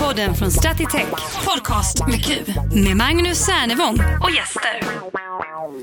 [0.00, 1.06] Podden från Stratitech.
[1.44, 2.34] Podcast med Q.
[2.74, 4.82] Med Magnus Cernevång och gäster.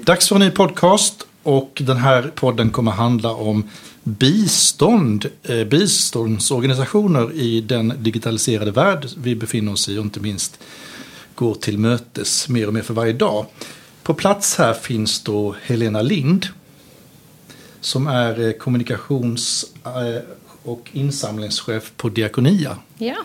[0.04, 3.70] Dags för en ny podcast och den här podden kommer handla om
[4.04, 10.60] bistånd, eh, biståndsorganisationer i den digitaliserade värld vi befinner oss i och inte minst
[11.36, 13.46] går till mötes mer och mer för varje dag.
[14.04, 16.48] På plats här finns då Helena Lind
[17.82, 20.22] som är eh, kommunikations eh,
[20.64, 23.16] och insamlingschef på Diakonia Ja,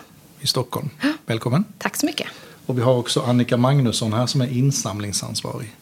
[0.41, 0.89] i Stockholm.
[1.25, 1.63] Välkommen.
[1.77, 2.27] tack så mycket.
[2.65, 5.75] Och vi har också Annika Magnusson här som är insamlingsansvarig.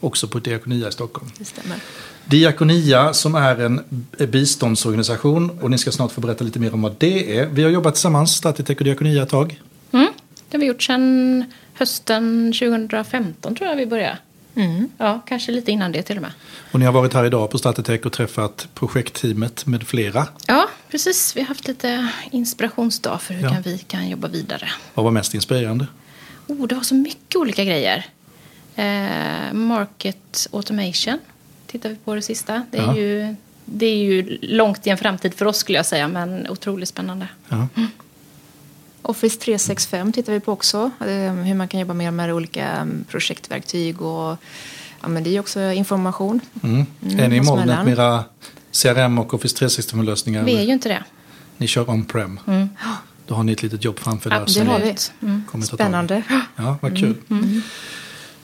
[0.00, 1.30] Också på Diakonia i Stockholm.
[1.38, 1.76] Det stämmer.
[2.24, 3.84] Diakonia som är en
[4.30, 7.46] biståndsorganisation och ni ska snart få berätta lite mer om vad det är.
[7.46, 9.60] Vi har jobbat tillsammans, Stratitech och Diakonia ett tag.
[9.92, 10.06] Mm.
[10.48, 14.18] Det har vi gjort sedan hösten 2015 tror jag vi började.
[14.98, 16.32] Ja, kanske lite innan det till och med.
[16.72, 20.26] Och ni har varit här idag på Stratitech och träffat projektteamet med flera.
[20.46, 21.36] Ja, precis.
[21.36, 23.50] Vi har haft lite inspirationsdag för hur Ja.
[23.50, 24.68] kan vi kan jobba vidare.
[24.94, 25.86] Vad var mest inspirerande?
[26.46, 28.06] Oh, det var så mycket olika grejer.
[28.76, 31.18] Eh, market automation
[31.66, 32.62] tittar vi på det sista.
[32.70, 32.96] Det är, Ja.
[32.96, 33.34] ju,
[33.64, 37.28] det är ju långt i en framtid för oss skulle jag säga, men otroligt spännande.
[37.48, 37.68] Ja.
[39.08, 40.90] Office 365 tittar vi på också.
[41.00, 44.36] eh, Hur man kan jobba mer med olika mm, projektverktyg och
[45.02, 46.40] ja, men det är också information.
[46.62, 46.86] Mm.
[47.02, 48.24] Mm, är ni i molnet med era
[48.82, 50.44] CRM och Office 365-lösningar?
[50.44, 51.04] Vi är ju inte det.
[51.56, 52.40] Ni kör on-prem?
[53.26, 54.64] Då har ni ett litet jobb framför Ja, där.
[54.64, 54.94] det har vi.
[55.22, 55.42] Mm.
[55.62, 56.22] Spännande.
[56.56, 57.14] Ja, vad kul.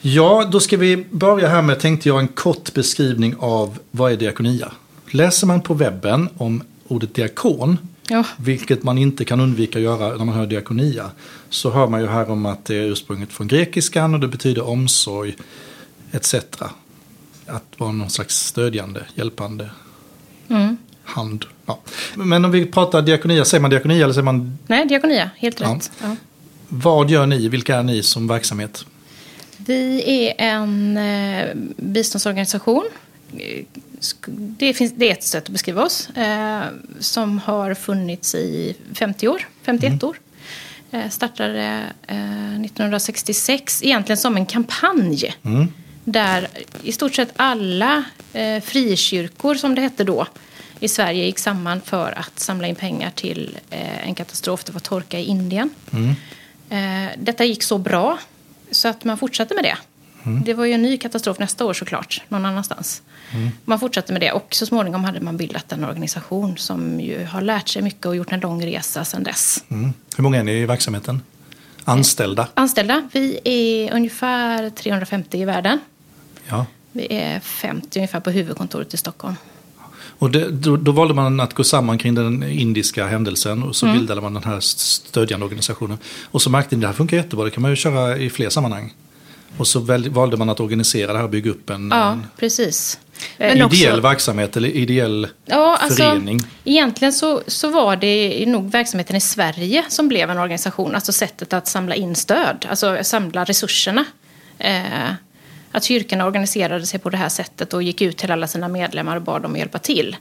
[0.01, 4.17] Ja, då ska vi börja här med, tänkte jag, en kort beskrivning av vad är
[4.17, 4.73] diakonia.
[5.11, 7.79] Läser man på webben om ordet diakon,
[8.13, 8.25] Ja.
[8.37, 11.11] vilket man inte kan undvika att göra när man hör diakonia,
[11.51, 14.69] så hör man ju här om att det är ursprunget från grekiskan och det betyder
[14.69, 15.35] omsorg
[16.13, 16.35] etc.
[17.47, 19.71] Att vara någon slags stödjande, hjälpande
[20.49, 20.77] Mm.
[21.05, 21.45] hand.
[21.67, 21.81] Ja.
[22.15, 25.93] Men om vi pratar diakonia, säger man diakonia eller säger man Nej, diakonia, helt rätt.
[26.03, 26.17] Ja.
[26.69, 27.49] vad gör ni?
[27.49, 28.85] Vilka är ni som verksamhet?
[29.57, 31.47] Vi är en eh,
[31.77, 32.85] biståndsorganisation.
[34.59, 36.11] Det, finns, det är ett sätt att beskriva oss.
[36.11, 36.65] Eh,
[37.01, 40.17] som har funnits i 50 år, 51 år.
[40.91, 45.35] Eh, startade eh, 1966 egentligen som en kampanj.
[46.05, 46.49] Där
[46.83, 50.27] i stort sett alla eh, frikyrkor, som det hette då,
[50.81, 54.65] i Sverige gick samman för att samla in pengar till eh, en katastrof.
[54.65, 55.71] Det var torka i Indien.
[56.71, 58.19] Eh, detta gick så bra
[58.71, 59.77] så att man fortsatte med det.
[60.45, 63.03] Det var ju en ny katastrof nästa år såklart, någon annanstans.
[63.65, 67.41] Man fortsatte med det och så småningom hade man bildat en organisation som ju har
[67.41, 69.65] lärt sig mycket och gjort en lång resa sedan dess.
[69.69, 69.93] Mm.
[70.17, 71.23] Hur många är ni i verksamheten?
[71.85, 72.49] Anställda?
[72.55, 75.79] Anställda, vi är ungefär 350 i världen.
[76.49, 76.67] Ja.
[76.93, 79.35] Vi är 50 ungefär på huvudkontoret i Stockholm.
[80.19, 83.87] Och det, då, då valde man att gå samman kring den indiska händelsen och så
[83.87, 83.99] Mm.
[83.99, 85.99] bildade man den här stödjande organisationen.
[86.25, 88.31] Och så märkte ni att det här funkar jättebra, det kan man ju köra i
[88.31, 88.95] fler sammanhang.
[89.57, 92.27] Och så väl, valde man att organisera det här och bygga upp en, Ja, en
[92.39, 92.99] precis.
[93.37, 96.41] Men Eh, också- ideell verksamhet eller ideell Ja, alltså, förening.
[96.65, 100.95] Egentligen så, så var det nog verksamheten i Sverige som blev en organisation.
[100.95, 104.05] Alltså sättet att samla in stöd, alltså samla resurserna.
[104.59, 104.83] Eh,
[105.73, 109.17] att kyrkorna organiserade sig på det här sättet och gick ut till alla sina medlemmar
[109.17, 110.17] och bad dem att hjälpa till.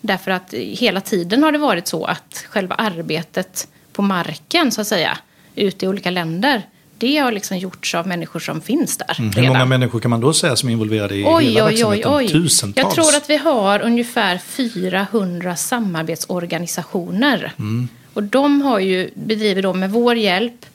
[0.00, 4.86] Därför att hela tiden har det varit så att själva arbetet på marken, så att
[4.86, 5.18] säga,
[5.54, 6.62] ute i olika länder,
[6.98, 9.32] det har liksom gjorts av människor som finns där Mm.
[9.32, 12.02] Hur många människor kan man då säga som är involverade i Oj, hela oj, oj,
[12.06, 12.28] oj.
[12.28, 12.84] Tusentals?
[12.86, 17.52] Jag tror att vi har ungefär 400 samarbetsorganisationer.
[17.58, 17.88] Mm.
[18.12, 20.66] Och de har ju, bedriver då med vår hjälp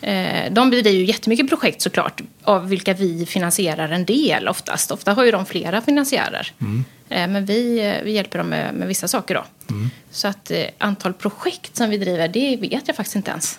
[0.00, 4.90] eh, de bedriver ju jättemycket projekt såklart, av vilka vi finansierar en del oftast.
[4.90, 6.52] Ofta har ju de flera finansiärer.
[6.60, 6.84] Mm.
[7.08, 9.44] Eh, Men vi, eh, vi hjälper dem med, med vissa saker då.
[9.74, 9.90] Mm.
[10.10, 13.58] Så att antal projekt som vi driver, det vet jag faktiskt inte ens.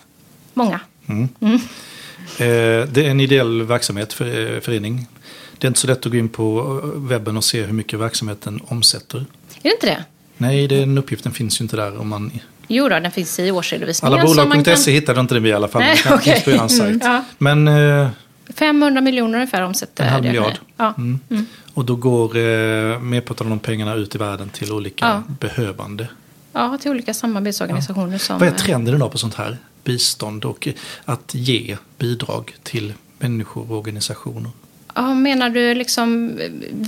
[0.53, 0.79] Många.
[1.07, 1.59] Eh,
[2.37, 5.07] det är en ideell verksamhet, för, eh, förening.
[5.57, 7.99] Det är inte så lätt att gå in på eh, webben och se hur mycket
[7.99, 9.17] verksamheten omsätter.
[9.17, 9.25] Är
[9.61, 10.03] det inte det?
[10.37, 11.97] Nej, den uppgiften finns ju inte där.
[11.97, 12.31] Om man,
[12.67, 14.13] Jo då, den finns i årsredovisningen.
[14.19, 15.81] alla som man bolag.se kan- hittar du inte den i alla fall.
[15.81, 16.81] Nej, finns på sajt.
[16.81, 17.23] Mm, ja.
[17.37, 18.07] Men, eh,
[18.55, 20.29] 500 miljoner ungefär omsätter En halv det.
[20.29, 20.53] miljard.
[20.77, 20.93] Ja.
[20.97, 21.19] mm.
[21.73, 22.41] Och då går eh,
[22.99, 25.23] merparten av de pengarna ut i världen till olika Ja.
[25.39, 26.07] behövande.
[26.53, 28.39] ja, till olika samarbetsorganisationer som...
[28.39, 29.57] Vad är trenden idag på sånt här?
[29.85, 30.67] Bistånd och
[31.05, 34.51] att ge bidrag till människor och organisationer.
[34.95, 36.39] Ja, menar du liksom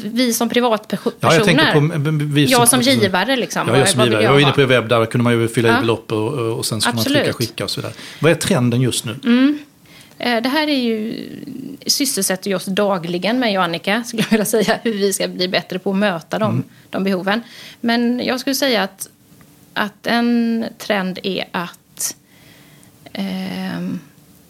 [0.06, 1.18] vi som privatpersoner?
[1.20, 3.68] Ja, jag tänker på vi Jag som givare liksom.
[3.68, 4.24] Ja, jag som givare.
[4.24, 5.80] Jag var inne på webb, där kunde man ju fylla i Ja.
[5.80, 7.94] belopp och, och sen skulle man trycka skicka och så vidare.
[8.22, 9.16] Vad är trenden just nu?
[10.20, 11.26] Eh, Det här är ju,
[11.86, 15.80] sysselsätter ju oss dagligen, och Annika, skulle jag vilja säga, hur vi ska bli bättre
[15.80, 17.42] på att möta de, de behoven.
[17.82, 19.10] Men jag skulle säga att,
[19.74, 21.77] att en trend är att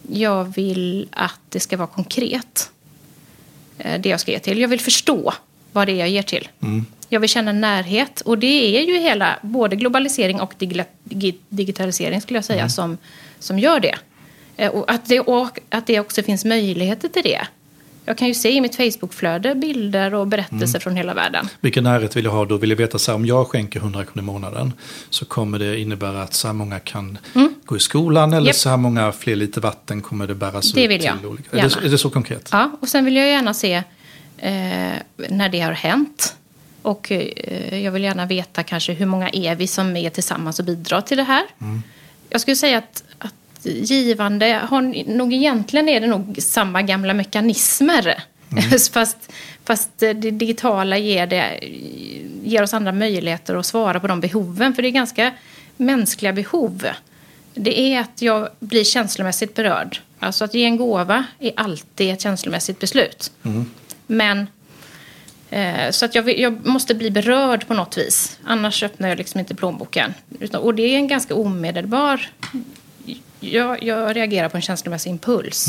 [0.08, 2.70] jag vill att det ska vara konkret,
[3.78, 4.58] eh, det jag ska ge till.
[4.58, 5.34] Jag vill förstå
[5.72, 6.48] vad det är jag ger till.
[7.08, 8.20] Jag vill känna närhet.
[8.20, 10.54] Och det är ju hela, både globalisering och
[11.48, 12.98] digitalisering skulle jag säga, som,
[13.38, 13.94] som gör det.
[14.56, 15.20] Eh, Och att, det.
[15.20, 17.46] och att det också finns möjligheter till det.
[18.08, 21.48] Jag kan ju se i mitt Facebookflöde bilder och berättelser från hela världen.
[21.60, 22.56] Vilken närhet vill jag ha då?
[22.56, 24.72] Vill jag veta så här, om jag skänker 100 kronor i månaden
[25.10, 27.18] så kommer det innebära att så här många kan
[27.64, 28.46] gå i skolan eller Mm.
[28.46, 28.56] Japp.
[28.56, 31.48] så här många fler liter vatten kommer det bäras Det ut vill jag, till olika.
[31.50, 31.70] Är det, gärna.
[31.70, 32.48] så- är det så konkret?
[32.52, 33.74] Ja, och sen vill jag gärna se
[34.38, 34.92] eh,
[35.28, 36.34] när det har hänt.
[36.82, 40.64] Och eh, jag vill gärna veta kanske hur många är vi som är tillsammans och
[40.64, 41.42] bidrar till det här.
[42.30, 43.04] Jag skulle säga att
[43.72, 44.82] givande, har,
[45.14, 48.22] nog egentligen är det nog samma gamla mekanismer.
[48.92, 49.32] fast,
[49.64, 51.60] fast det digitala ger, det,
[52.44, 54.74] ger oss andra möjligheter att svara på de behoven.
[54.74, 55.32] För det är ganska
[55.76, 56.86] mänskliga behov.
[57.54, 60.00] Det är att jag blir känslomässigt berörd.
[60.18, 63.32] Alltså att ge en gåva är alltid ett känslomässigt beslut.
[64.06, 64.46] Men
[65.50, 68.38] eh, så att jag, jag måste bli berörd på något vis.
[68.44, 70.14] Annars öppnar jag liksom inte plånboken.
[70.40, 72.30] Utan, och det är en ganska omedelbar...
[73.40, 75.68] Jag, jag reagerar på en känslomässig impuls.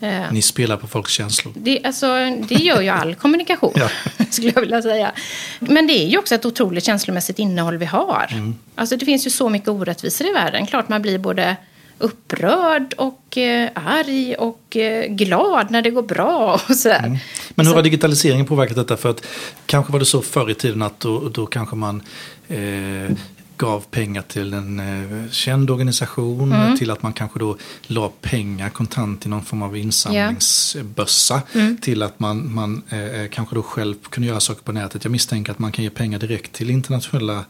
[0.00, 1.52] Eh, Ni spelar på folks känslor.
[1.56, 2.06] det, alltså,
[2.48, 3.88] det gör ju all kommunikation, Ja.
[4.30, 5.12] skulle jag vilja säga.
[5.60, 8.26] Men det är ju också ett otroligt känslomässigt innehåll vi har.
[8.74, 10.66] Alltså, det finns ju så mycket orättvisor i världen.
[10.66, 11.56] Klart man blir både
[11.98, 16.60] upprörd och eh, arg och eh, glad när det går bra.
[16.68, 17.18] Och sådär.
[17.54, 18.96] Men hur har digitaliseringen påverkat detta?
[18.96, 19.26] För att
[19.66, 22.02] kanske var det så förr i tiden att då, då kanske man
[22.48, 23.16] eh,
[23.56, 26.52] gav pengar till en eh, känd organisation.
[26.52, 26.76] Mm.
[26.76, 27.56] Till att man kanske då
[27.86, 31.42] la pengar kontant i någon form av insamlingsbössa.
[31.80, 35.04] Till att man, man eh, kanske då själv kunde göra saker på nätet.
[35.04, 37.44] Jag misstänker att man kan ge pengar direkt till internationella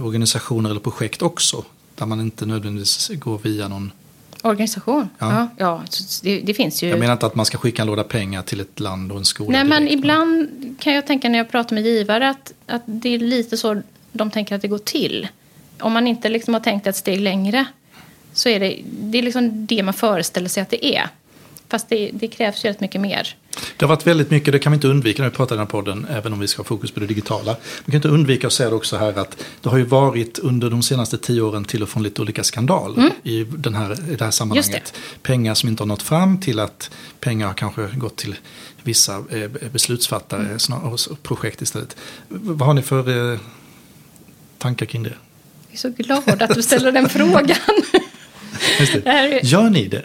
[0.00, 1.64] organisationer eller projekt också.
[1.94, 3.92] Där man inte nödvändigtvis går via någon
[4.42, 5.08] Organisation?
[5.18, 5.32] Ja.
[5.32, 5.82] Ja, ja
[6.22, 6.88] det, det finns ju.
[6.88, 9.24] Jag menar inte att man ska skicka en låda pengar till ett land och en
[9.24, 10.48] skola Nej, men direkt, ibland
[10.80, 13.82] kan jag tänka när jag pratar med givare att, att det är lite så
[14.18, 15.28] de tänker att det går till.
[15.80, 17.64] Om man inte liksom har tänkt ett steg längre
[18.32, 21.08] så är det, det är liksom det man föreställer sig att det är.
[21.70, 23.36] Fast det, det krävs ju rätt mycket mer.
[23.76, 25.66] Det har varit väldigt mycket, det kan vi inte undvika när vi pratar i den
[25.66, 27.56] här podden, även om vi ska ha fokus på det digitala.
[27.84, 30.70] Vi kan inte undvika att säga det också här att det har ju varit under
[30.70, 34.24] de senaste tio åren till och från lite olika skandaler i, den här, i det
[34.24, 34.94] här sammanhanget.
[35.22, 38.34] Pengar som inte har nått fram till att pengar har kanske gått till
[38.82, 40.92] vissa eh, beslutsfattare Mm.
[40.92, 41.96] och projekt istället.
[42.28, 43.38] Vad har ni för eh,
[44.58, 45.08] tankar kring det?
[45.10, 47.48] Jag är så glad att du ställer den frågan.
[48.78, 49.04] Det.
[49.04, 50.02] Det är- Gör ni det?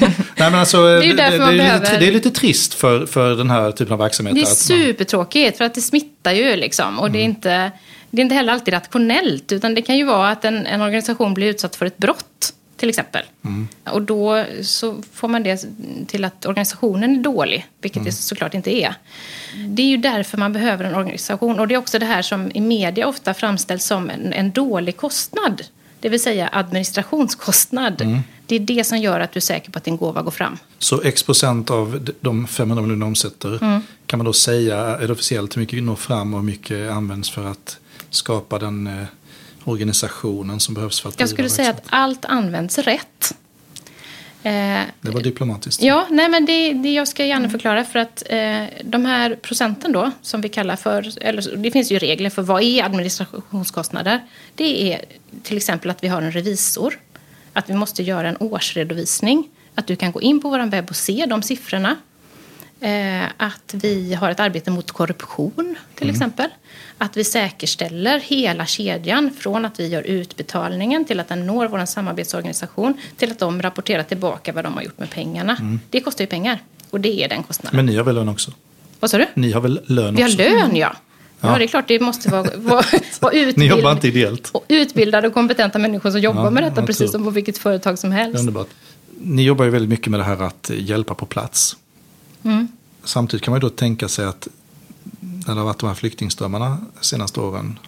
[0.00, 0.06] Nej,
[0.36, 3.06] men alltså, är ju det, därför det, man är lite, det är lite trist för,
[3.06, 4.34] för den här typen av verksamhet.
[4.34, 6.98] Det är supertråkigt för att det smittar ju liksom.
[6.98, 7.30] Och det, är Mm.
[7.36, 7.72] inte,
[8.10, 9.52] det är inte heller alltid rationellt.
[9.52, 12.52] Utan det kan ju vara att en, en organisation blir utsatt för ett brott.
[12.76, 13.22] Till exempel.
[13.44, 13.68] Mm.
[13.84, 15.66] Och då så får man det
[16.06, 17.66] till att organisationen är dålig.
[17.80, 18.04] Vilket Mm.
[18.06, 18.94] det såklart inte är.
[19.68, 21.60] Det är ju därför man behöver en organisation.
[21.60, 24.96] Och det är också det här som i media ofta framställs som en, en dålig
[24.96, 25.62] kostnad.
[26.00, 28.00] Det vill säga administrationskostnad.
[28.02, 28.18] Mm.
[28.46, 30.58] Det är det som gör att du är säker på att din gåva går fram.
[30.78, 33.80] Så x procent av de 500 miljoner omsätter Mm.
[34.06, 37.30] kan man då säga, är det officiellt, hur mycket når fram och hur mycket används
[37.30, 37.78] för att
[38.10, 39.06] skapa den eh,
[39.68, 43.34] organisationen som behövs för att Jag skulle säga att allt används rätt.
[44.42, 44.52] Eh,
[45.00, 45.82] Det var diplomatiskt.
[45.82, 49.92] ja, nej men det, det jag ska gärna förklara för att eh, de här procenten
[49.92, 54.20] då som vi kallar för, eller det finns ju regler för vad är administrationskostnader.
[54.54, 55.04] Det är
[55.42, 56.98] till exempel att vi har en revisor,
[57.52, 60.96] att vi måste göra en årsredovisning, att du kan gå in på vår webb och
[60.96, 61.96] se de siffrorna.
[62.80, 66.50] Eh, att vi har ett arbete mot korruption, till exempel.
[66.98, 71.84] Att vi säkerställer hela kedjan från att vi gör utbetalningen till att den når vår
[71.86, 75.78] samarbetsorganisation till att de rapporterar tillbaka vad de har gjort med pengarna.
[75.90, 76.58] Det kostar ju pengar
[76.90, 77.76] och det är den kostnaden.
[77.76, 78.50] Men ni har väl lön också?
[79.00, 79.26] Vad sa du?
[79.34, 80.38] Ni har väl lön Vi har också?
[80.42, 80.96] lön, ja.
[81.40, 81.58] Ja, Ja.
[81.58, 81.88] det är klart.
[81.88, 82.84] Det måste vara, vara,
[83.20, 84.50] vara Ni utbild, jobbar inte ideellt?
[84.52, 87.98] och utbildade och kompetenta människor som jobbar Ja, med detta precis som på vilket företag
[87.98, 88.38] som helst.
[88.40, 88.68] Underbart.
[89.20, 91.76] Ni jobbar ju väldigt mycket med det här att hjälpa på plats.
[92.46, 92.68] Mm.
[93.04, 94.48] Samtidigt kan man ju då tänka sig att
[95.20, 97.78] när det har varit de här flyktingströmmarna de senaste åren,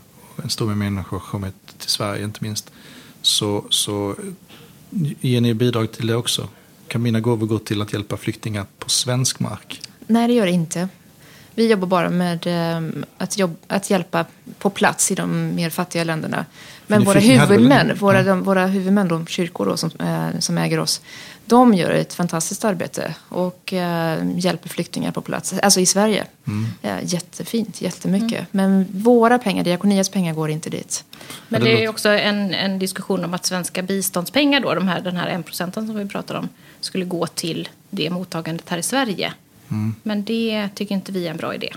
[0.43, 2.71] en stor mängd människor har kommit till Sverige inte minst,
[3.23, 4.15] så, så
[5.21, 6.49] ger ni bidrag till det också.
[6.89, 9.81] Kan mina gåvor gå till att hjälpa flyktingar på svensk mark?
[10.07, 10.89] Nej, det gör det inte.
[11.55, 14.25] Vi jobbar bara med eh, att, jobb, att hjälpa
[14.59, 16.47] på plats i de mer fattiga länderna.
[16.91, 21.01] Men våra huvudmän, våra, de, våra huvudmän, de kyrkor då, som, eh, som äger oss,
[21.47, 26.25] de gör ett fantastiskt arbete och eh, hjälper flyktingar på plats, alltså i Sverige.
[26.47, 26.67] Mm.
[26.83, 28.47] Eh, jättefint, jättemycket.
[28.51, 31.05] Men våra pengar, Diakonias pengar, går inte dit.
[31.49, 35.01] Men det är ju också en, en diskussion om att svenska biståndspengar, då, de här,
[35.01, 36.49] den här 1 procenten som vi pratar om,
[36.81, 39.33] skulle gå till det mottagandet här i Sverige.
[39.69, 39.95] Mm.
[40.03, 41.75] Men det tycker inte vi är en bra idé.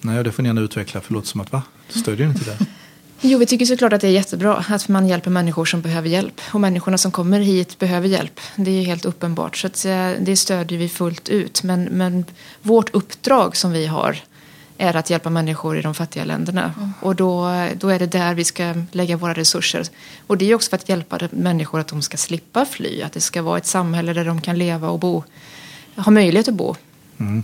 [0.00, 1.62] Nej, det får ni gärna utveckla, för det låter som att va?
[1.88, 2.66] Stödjer ni inte det?
[3.26, 6.40] Jo, vi tycker såklart att det är jättebra att man hjälper människor som behöver hjälp.
[6.52, 8.40] Och människorna som kommer hit behöver hjälp.
[8.56, 9.56] Det är helt uppenbart.
[9.56, 11.62] Så eh, det stödjer vi fullt ut.
[11.62, 12.24] Men, men
[12.62, 14.16] vårt uppdrag som vi har
[14.78, 16.92] är att hjälpa människor i de fattiga länderna.
[17.00, 19.86] Och då, då är det där vi ska lägga våra resurser.
[20.26, 23.02] Och det är också för att hjälpa människor att de ska slippa fly.
[23.02, 25.24] Att det ska vara ett samhälle där de kan leva och bo.
[25.96, 26.76] Ha möjlighet att bo.
[27.18, 27.42] Mm.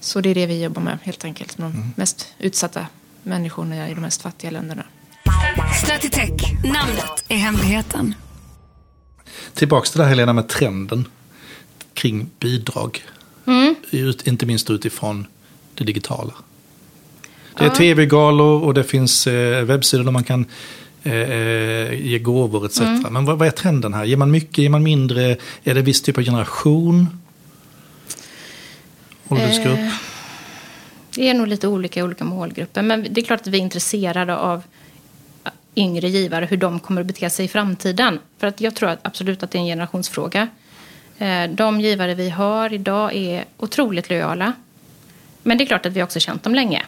[0.00, 1.58] Så det är det vi jobbar med helt enkelt.
[1.58, 2.86] Med de mest utsatta
[3.26, 4.84] människorna i de mest fattiga länderna.
[5.84, 8.14] Stratitech, namnet är hemligheten.
[9.54, 11.08] Tillbaks till det här Helena med trenden
[11.94, 13.04] kring bidrag.
[13.90, 15.26] Ut, inte minst utifrån
[15.74, 16.32] det digitala.
[17.58, 20.46] Det är tv-galor och det finns eh, webbsidor där man kan
[21.02, 22.80] eh, eh, ge gåvor etc.
[23.10, 24.04] Men vad, vad är trenden här?
[24.04, 25.36] Ger man mycket, ger man mindre?
[25.64, 27.20] Är det viss typ av generation?
[29.28, 29.78] Åldersgrupp?
[29.78, 29.92] Eh,
[31.16, 32.82] Det är nog lite olika i olika målgrupper.
[32.82, 34.62] Men det är klart att vi är intresserade av
[35.76, 38.18] yngre givare, hur de kommer att bete sig i framtiden.
[38.38, 40.48] För att jag tror att absolut att det är en generationsfråga.
[41.18, 44.52] Eh, De givare vi har idag är otroligt lojala.
[45.42, 46.82] Men det är klart att vi också känt dem länge.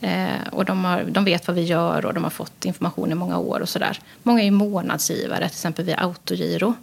[0.00, 3.14] Eh, och de, har, de vet vad vi gör och de har fått information i
[3.14, 3.98] många år och sådär.
[4.22, 6.74] Många är månadsgivare, till exempel via autogiro.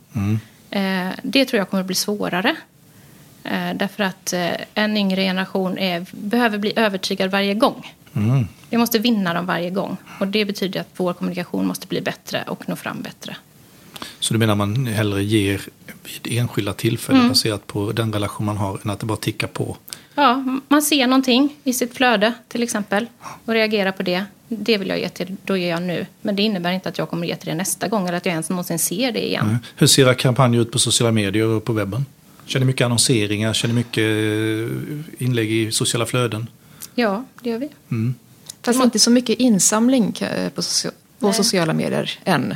[0.69, 2.55] Eh, det tror jag kommer att bli svårare.
[3.43, 7.93] Eh, därför att eh, en yngre generation är, behöver bli övertygad varje gång.
[8.13, 8.47] Mm.
[8.69, 9.97] Vi måste vinna dem varje gång.
[10.19, 13.35] Och det betyder att vår kommunikation måste bli bättre och nå fram bättre.
[14.19, 15.61] Så du menar man hellre ger
[16.03, 19.77] vid enskilda tillfällen baserat på den relation man har än att det bara tickar på?
[20.15, 23.05] Ja, man ser någonting i sitt flöde till exempel
[23.45, 24.25] och reagerar på det.
[24.47, 26.05] Det vill jag ge till, då ger jag nu.
[26.21, 28.31] Men det innebär inte att jag kommer ge till det nästa gång eller att jag
[28.31, 29.57] ens någonsin ser det igen.
[29.75, 32.05] Hur ser era kampanjer ut på sociala medier och på webben?
[32.45, 33.53] Ni mycket annonseringar?
[33.67, 36.49] Ni mycket eh, inlägg i sociala flöden?
[36.95, 37.69] Ja, det gör vi.
[38.61, 42.55] Fast inte så mycket insamling eh, på, socia- på sociala medier än.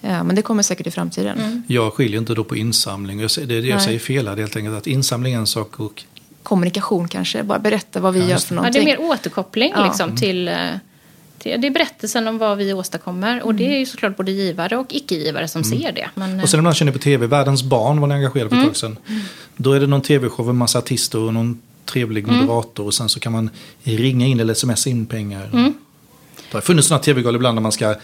[0.00, 1.38] Ja, men det kommer säkert i framtiden.
[1.38, 1.62] Mm.
[1.66, 3.20] Jag skiljer inte då på insamling.
[3.20, 3.84] Jag säger, det det jag Nej.
[3.84, 4.36] säger fel här.
[4.36, 6.04] Helt enkelt att insamling är en sak och
[6.42, 8.84] Kommunikation kanske, bara berätta vad vi Ja, gör för Ja, det är någonting.
[8.84, 9.84] mer återkoppling Ja.
[9.86, 10.78] liksom, till, eh, till...
[11.42, 13.42] Det är berättelsen om vad vi åstadkommer.
[13.42, 16.10] Och det är ju såklart både givare och icke-givare som ser det.
[16.14, 18.68] Men, Och sen ibland känner jag på tv, Världens barn var ni engagerade för Mm.
[18.68, 18.96] ett tag sedan.
[19.56, 22.36] Då är det någon tv-show med massa artister och någon trevlig Mm.
[22.36, 23.50] moderator och sen så kan man
[23.82, 25.50] ringa in eller smsa in pengar.
[25.52, 25.74] Mm.
[26.50, 27.94] Det har funnits sådana tv-galor ibland där man ska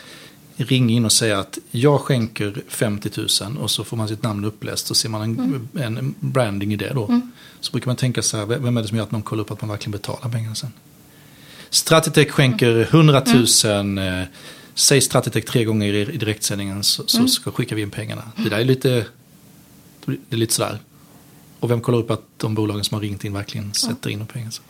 [0.56, 4.44] ringa in och säga att jag skänker 50 000 och så får man sitt namn
[4.44, 5.38] uppläst och ser man en,
[5.74, 5.96] Mm.
[5.98, 7.20] en branding i det då.
[7.60, 9.50] Så brukar man tänka så här, vem är det som gör att någon kollar upp
[9.50, 10.72] att man verkligen betalar pengarna sen?
[11.74, 13.22] Stratitech skänker 100
[13.64, 14.22] 000, eh,
[14.74, 18.22] säg Stratitech tre gånger i i direktsändningen så, så ska skickar vi in pengarna.
[18.36, 19.04] Det där är lite,
[20.04, 20.78] det är lite sådär.
[21.60, 24.50] Och vem kollar upp att de bolagen som har ringt in verkligen sätter in pengar?
[24.50, 24.62] Så.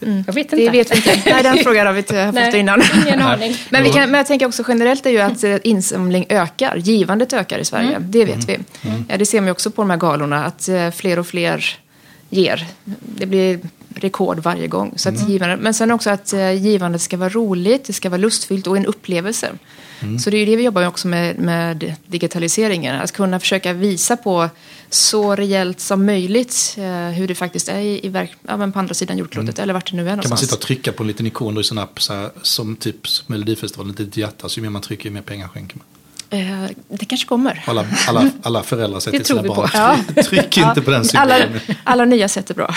[0.00, 0.56] jag vet inte.
[0.56, 1.22] Det vet vi inte.
[1.30, 2.82] Nej, den frågan har vi inte Nej, innan.
[3.06, 3.56] ingen aning.
[3.70, 6.76] Men, vi kan, men jag tänker också generellt är ju att eh, insamling ökar.
[6.76, 7.96] Givandet ökar i Sverige.
[7.96, 8.10] Mm.
[8.10, 8.58] Det vet vi.
[9.08, 10.44] Ja, det ser man ju också på de här galorna.
[10.44, 11.78] Att eh, fler och fler
[12.30, 12.66] ger.
[13.00, 13.60] Det blir
[13.96, 14.92] rekord varje gång.
[14.96, 18.18] Så att givande, men sen också att eh, givandet ska vara roligt, det ska vara
[18.18, 19.52] lustfyllt och en upplevelse.
[20.20, 23.00] Så det är ju det vi jobbar med också med, med digitaliseringen.
[23.00, 24.48] Att kunna försöka visa på
[24.90, 28.94] så rejält som möjligt eh, hur det faktiskt är i, i verk, ja, på andra
[28.94, 29.58] sidan jordklotet.
[29.58, 30.40] Eller vart det nu är Kan man någonstans.
[30.40, 32.96] sitta och trycka på en liten ikon i sin app så här, som typ
[33.26, 34.48] Melodifestivalen, ett litet hjärta.
[34.48, 35.86] Så ju mer man trycker ju mer pengar skänker man.
[36.32, 37.64] Eh, det kanske kommer.
[37.66, 39.68] Alla, alla, alla föräldrar säger till sina barn.
[39.74, 39.98] Ja.
[40.24, 41.60] Tryck inte på den alla, symbolen.
[41.84, 42.74] alla nya sätt är bra.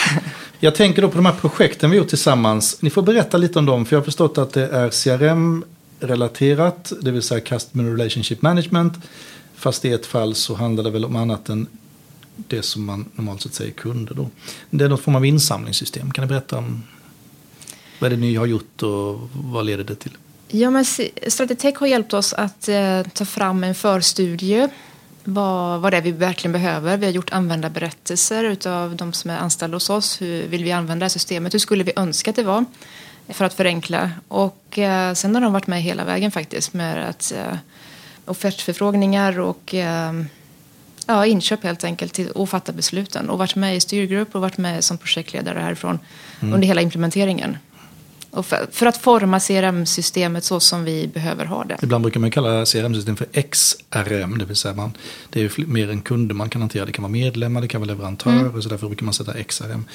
[0.60, 2.82] Jag tänker då på de här projekten vi gjort tillsammans.
[2.82, 7.12] Ni får berätta lite om dem, för jag har förstått att det är CRM-relaterat, det
[7.12, 8.94] vill säga Customer Relationship Management.
[9.56, 11.68] Fast i ett fall så handlar det väl om annat än
[12.36, 14.30] det som man normalt sett säger kunder då.
[14.70, 16.12] Det är någon form av insamlingssystem.
[16.12, 16.84] Kan ni berätta om
[18.00, 20.18] vad är det ni har gjort och vad leder det till?
[20.48, 20.86] Ja, men
[21.28, 24.70] Stratitech har hjälpt oss att eh, ta fram en förstudie.
[25.24, 26.98] Vad, vad det är vi verkligen behöver.
[26.98, 30.22] Vi har gjort användarberättelser utav de som är anställda hos oss.
[30.22, 31.54] Hur vill vi använda det här systemet?
[31.54, 32.66] Hur skulle vi önska att det var?
[33.28, 34.12] För att förenkla.
[34.28, 37.58] Och eh, sen har de varit med hela vägen faktiskt med att eh,
[38.25, 40.14] offertförfrågningar och eh,
[41.08, 43.30] Ja, inköp helt enkelt till, och fatta besluten.
[43.30, 46.00] Och varit med i styrgrupp och varit med som projektledare härifrån
[46.42, 47.58] under hela implementeringen.
[48.36, 51.77] Och för, för att forma CRM-systemet så som vi behöver ha det.
[51.82, 54.98] Ibland brukar man kalla CRM-system för XRM, det vill säga man,
[55.30, 56.86] det är mer än kunder man kan hantera.
[56.86, 59.86] Det kan vara medlemmar, det kan vara leverantörer, så därför brukar man sätta XRM.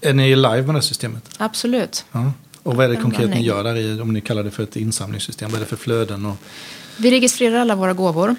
[0.00, 1.30] Är ni live med det här systemet?
[1.38, 2.04] Absolut.
[2.12, 2.32] Ja.
[2.62, 4.62] Och vad är det En konkret ni gör där i, om ni kallar det för
[4.62, 5.50] ett insamlingssystem?
[5.50, 6.26] Vad är det för flöden?
[6.26, 6.36] Och,
[6.96, 8.36] Vi registrerar alla våra gåvor.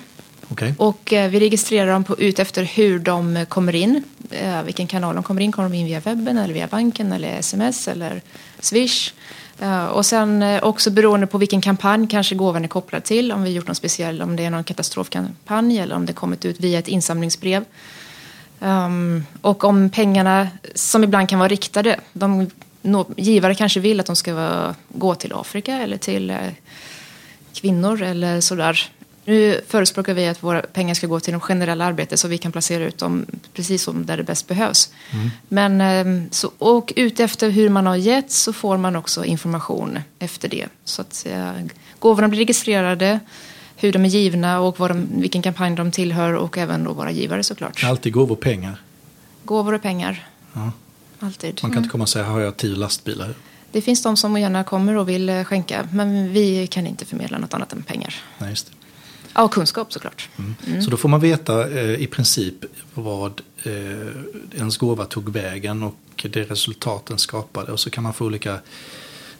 [0.50, 0.74] okej.
[0.77, 4.03] Och eh, vi registrerar dem på, ut efter hur de kommer in.
[4.31, 5.51] Eh, vilken kanal de kommer in.
[5.51, 8.21] Kommer de in via webben eller via banken eller sms eller
[8.59, 9.13] swish.
[9.59, 13.31] Eh, och sen eh, också beroende på vilken kampanj kanske gåvan är kopplad till.
[13.31, 16.59] Om vi gjort någon speciell, om det är någon katastrofkampanj eller om det kommit ut
[16.59, 17.65] via ett insamlingsbrev.
[18.59, 24.05] Um, och om pengarna, som ibland kan vara riktade, de, no, givare kanske vill att
[24.05, 26.38] de ska vara, gå till Afrika eller till eh,
[27.53, 28.89] kvinnor eller sådär.
[29.25, 32.51] Nu förespråkar vi att våra pengar ska gå till de generella arbetet så vi kan
[32.51, 34.89] placera ut dem precis som där det bäst behövs.
[35.48, 40.00] Men ehm, så, och ut efter hur man har gett så får man också information
[40.20, 40.67] efter det.
[40.84, 41.27] Så att
[42.00, 43.20] gåvorna blir registrerade,
[43.75, 47.12] hur de är givna och vad de, vilken kampanj de tillhör och även då våra
[47.12, 47.84] givare såklart.
[47.84, 48.82] Alltid gåvor pengar.
[49.44, 50.27] Gåvor och pengar.
[50.53, 50.72] Ja.
[51.20, 51.60] Alltid.
[51.62, 53.34] Man kan inte komma och säga, har jag tio lastbilar?
[53.72, 57.53] Det finns de som gärna kommer och vill skänka men vi kan inte förmedla något
[57.53, 58.15] annat än pengar.
[58.38, 58.84] Nej, just det.
[59.35, 60.29] Ja, kunskap såklart.
[60.83, 62.55] Så då får man veta eh, i princip
[62.93, 63.73] vad eh,
[64.57, 67.71] ens gåva tog vägen och det resultaten skapade.
[67.71, 68.59] Och så kan man få olika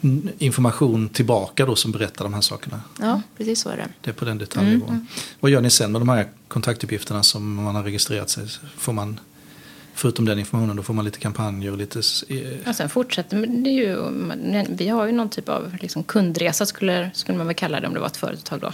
[0.00, 2.80] mm, information tillbaka då som berättar de här sakerna.
[3.00, 3.88] Ja, precis så är det.
[4.00, 5.06] Det är på den detaljnivån.
[5.40, 8.46] Vad gör ni sen med de här kontaktuppgifterna som man har registrerat sig?
[8.76, 9.20] Får man,
[9.94, 11.98] förutom den informationen, då får man lite kampanjer och lite...
[12.28, 13.96] eh, Och sen fortsätter men det ju,
[14.68, 17.94] vi har ju någon typ av liksom kundresa skulle, skulle man väl kalla det om
[17.94, 18.72] det var ett företag då.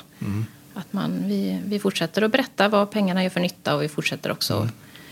[0.74, 4.32] Att man, vi, vi fortsätter att berätta vad pengarna gör för nytta och vi fortsätter
[4.32, 4.70] också att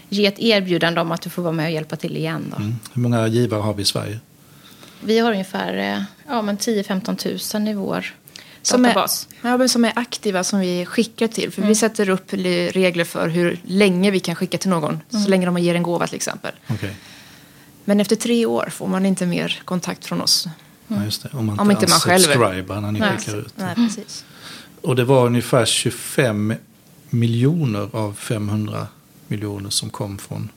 [0.09, 2.45] ge ett erbjudande om att du får vara med och hjälpa till igen.
[2.51, 2.57] Då.
[2.57, 2.75] Mm.
[2.93, 4.21] Hur många givare har vi i Sverige?
[5.01, 8.07] Vi har ungefär eh, ja, men 10-15 000 i vår
[8.63, 9.29] Som är, databas.
[9.43, 11.51] ja, men som är aktiva som vi skickar till.
[11.53, 15.01] För vi sätter upp le- regler för hur länge vi kan skicka till någon.
[15.11, 16.53] Så länge de ger en gåva till exempel.
[16.69, 16.95] Okej.
[17.85, 20.49] Men efter tre år får man inte mer kontakt från oss.
[20.89, 21.29] Ja, just det.
[21.33, 23.19] Om man Om inte, inte man själv- när ni Nej.
[23.19, 23.53] skickar ut.
[23.57, 24.25] Nej, precis.
[24.83, 26.55] Och det var ungefär 25
[27.11, 28.87] miljoner av 500
[29.29, 30.49] miljoner som kom från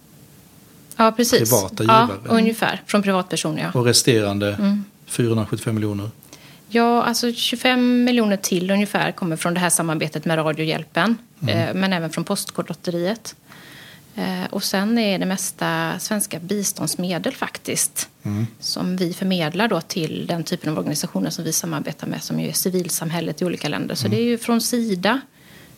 [0.98, 1.40] Ja, precis.
[1.40, 2.20] Privata ja, givare.
[2.38, 2.81] ungefär.
[2.86, 3.79] Från privatpersoner, ja.
[3.79, 4.83] och resterande Mm.
[5.05, 6.09] 475 miljoner.
[6.70, 11.18] Ja, alltså 25 miljoner till ungefär kommer från det här samarbetet med Radiohjälpen.
[11.48, 13.36] Eh, men även från Postkodlotteriet.
[14.16, 18.10] Eh, och sen är det mesta svenska biståndsmedel faktiskt.
[18.60, 22.24] Som vi förmedlar då till den typen av organisationer som vi samarbetar med.
[22.24, 23.96] Som är civilsamhället i olika länder.
[23.96, 25.22] Så det är ju från Sida.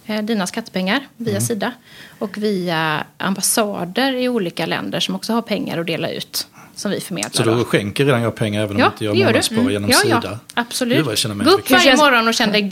[0.06, 1.72] eh, Dina skattepengar via Sida.
[2.20, 6.48] Och via ambassader i olika länder som också har pengar att dela ut.
[6.76, 7.32] Som vi förmedlar.
[7.32, 7.64] Så då.
[7.64, 9.32] skänker redan jag pengar även om Ja, inte jag gör du.
[9.32, 9.72] månadsspar Mm.
[9.72, 10.22] genom ja, Sida?
[10.24, 11.06] Ja, absolut.
[11.06, 11.12] Gå
[11.52, 12.72] upp varje morgon och känn dig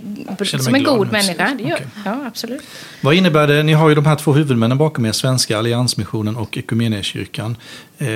[0.59, 1.55] som en god människa.
[1.57, 1.75] Det gör.
[1.75, 1.87] Okej.
[2.05, 2.61] Ja, absolut.
[3.01, 3.63] Vad innebär det?
[3.63, 7.57] Ni har ju de här två huvudmännen bakom er, Svenska Alliansmissionen och Equmeniakyrkan.
[7.97, 8.07] Eh,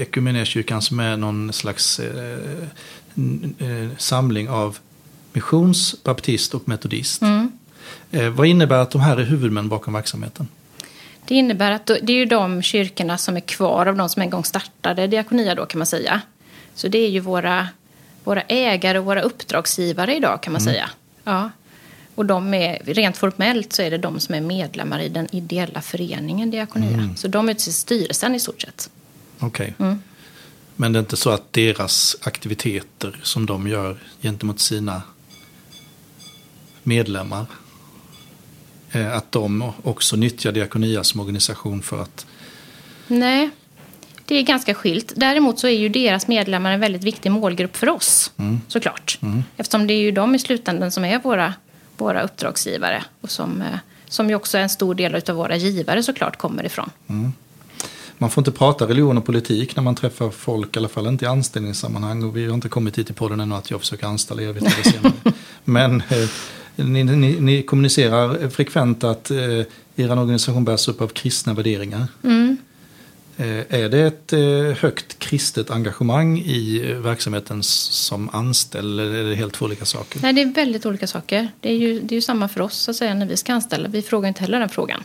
[0.00, 2.38] Equmeniakyrkan som är någon slags eh,
[3.68, 4.78] eh, samling av
[5.32, 7.22] missions, baptist och metodist.
[7.22, 7.52] Mm.
[8.10, 10.48] Eh, vad innebär att de här är huvudmän bakom verksamheten?
[11.28, 14.30] Det innebär att det är ju de kyrkorna som är kvar av de som en
[14.30, 16.20] gång startade Diakonia då kan man säga.
[16.74, 17.68] Så det är ju våra,
[18.24, 20.90] våra ägare och våra uppdragsgivare idag kan man säga.
[21.24, 21.50] Ja.
[22.14, 25.82] Och de är, rent formellt så är det de som är medlemmar i den ideella
[25.82, 27.10] föreningen Diakonia.
[27.16, 28.90] Så de utser styrelsen i stort sett.
[29.38, 29.74] Okej.
[29.78, 30.02] Mm.
[30.76, 35.02] Men det är inte så att deras aktiviteter som de gör gentemot sina
[36.82, 37.46] medlemmar,
[39.04, 42.26] att de också nyttjar Diakonia som organisation för att
[43.06, 43.50] Nej,
[44.24, 45.12] det är ganska skilt.
[45.16, 48.32] Däremot så är ju deras medlemmar en väldigt viktig målgrupp för oss,
[48.68, 49.18] såklart.
[49.56, 51.54] Eftersom det är ju de i slutändan som är våra,
[51.96, 53.78] våra uppdragsgivare och som, eh,
[54.08, 56.90] som ju också är en stor del av våra givare såklart kommer ifrån.
[58.18, 61.24] Man får inte prata religion och politik när man träffar folk, i alla fall inte
[61.24, 62.24] i anställningssammanhang.
[62.24, 64.64] Och vi har inte kommit hit i podden ännu att jag försöker anställa er, vet
[64.64, 65.12] det senare.
[65.64, 66.28] Men eh,
[66.76, 69.62] ni, ni, ni kommunicerar frekvent att eh,
[69.96, 72.06] er organisation bärs upp av kristna värderingar.
[73.36, 79.24] Eh, är det ett eh, högt kristet engagemang i eh, verksamheten som anställd eller är
[79.30, 80.20] det helt två olika saker?
[80.22, 81.48] Nej, det är väldigt olika saker.
[81.60, 83.52] Det är ju, det är ju samma för oss så att säga, när vi ska
[83.54, 83.88] anställa.
[83.88, 85.04] Vi frågar inte heller den frågan.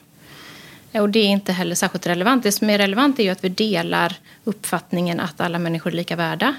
[0.91, 2.43] Och det är inte heller särskilt relevant.
[2.43, 6.15] Det som är relevant är ju att vi delar uppfattningen att alla människor är lika
[6.15, 6.55] värda.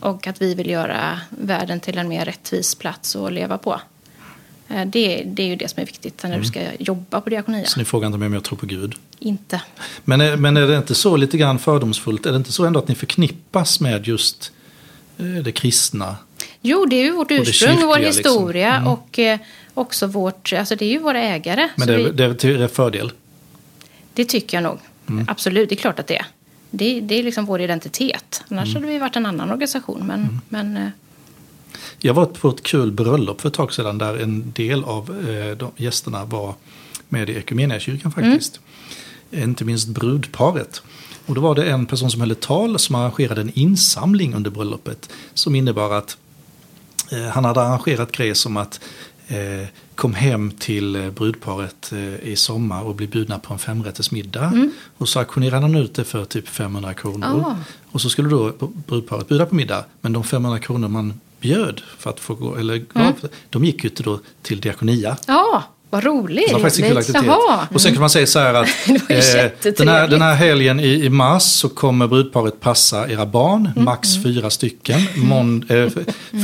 [0.00, 3.80] Och att vi vill göra världen till en mer rättvis plats att leva på.
[4.68, 7.66] Eh, det, det är ju det som är viktigt när du ska jobba på diakonia.
[7.66, 8.94] Så ni frågar inte mig om jag tror på Gud.
[9.18, 9.62] Inte.
[10.04, 12.26] Men, är- men är det inte så lite grann fördomsfullt?
[12.26, 14.52] Är det inte så ändå att ni förknippas med just
[15.18, 16.16] eh, det kristna?
[16.62, 18.30] Jo, det är ju vårt ursprung, vår kyrkliga, liksom.
[18.32, 19.38] historia och eh,
[19.74, 20.52] också vårt...
[20.52, 21.68] Alltså det är ju våra ägare.
[21.76, 23.12] Men det, vi, är- det är till er fördel?
[24.14, 24.78] det tycker jag nog.
[25.08, 25.26] Mm.
[25.28, 26.26] Absolut, det är klart att det är.
[26.70, 28.42] Det, det är liksom vår identitet.
[28.48, 28.74] Annars Mm.
[28.82, 30.06] hade vi varit en annan organisation.
[30.06, 30.88] Men, men eh,
[31.98, 35.68] Jag var på ett kul bröllop för ett tag sedan där en del av eh,
[35.76, 36.54] gästerna var
[37.08, 38.60] med i Equmeniakyrkan faktiskt.
[39.30, 40.82] Inte minst brudparet.
[41.26, 44.50] Och då var det en person som höll ett tal som arrangerade en insamling under
[44.50, 45.10] bröllopet.
[45.34, 46.16] Som innebar att
[47.12, 48.80] eh, han hade arrangerat grejer som att
[49.28, 54.70] eh, kom hem till eh, brudparet eh, i sommar och bli bjudna på en femrättersmiddag.
[54.98, 57.44] Och så auktionerade han ut det för typ 500 kronor.
[57.46, 57.56] Ah.
[57.90, 58.52] Och så skulle då
[58.86, 59.84] brudparet bjuda på middag.
[60.00, 63.12] Men de 500 kronor man bjöd för att få gå, eller gav,
[63.50, 65.16] de gick ju inte då till diakonia.
[65.26, 66.48] ja, vad roligt.
[66.48, 67.26] Det var faktiskt kul aktivitet.
[67.26, 67.66] Jaha.
[67.74, 68.68] Och sen kan man säga så här att
[69.08, 73.68] eh, den, här, den här helgen i, i mars så kommer brudparet passa era barn,
[73.74, 73.84] Mm.
[73.84, 75.88] max fyra stycken, månd, eh,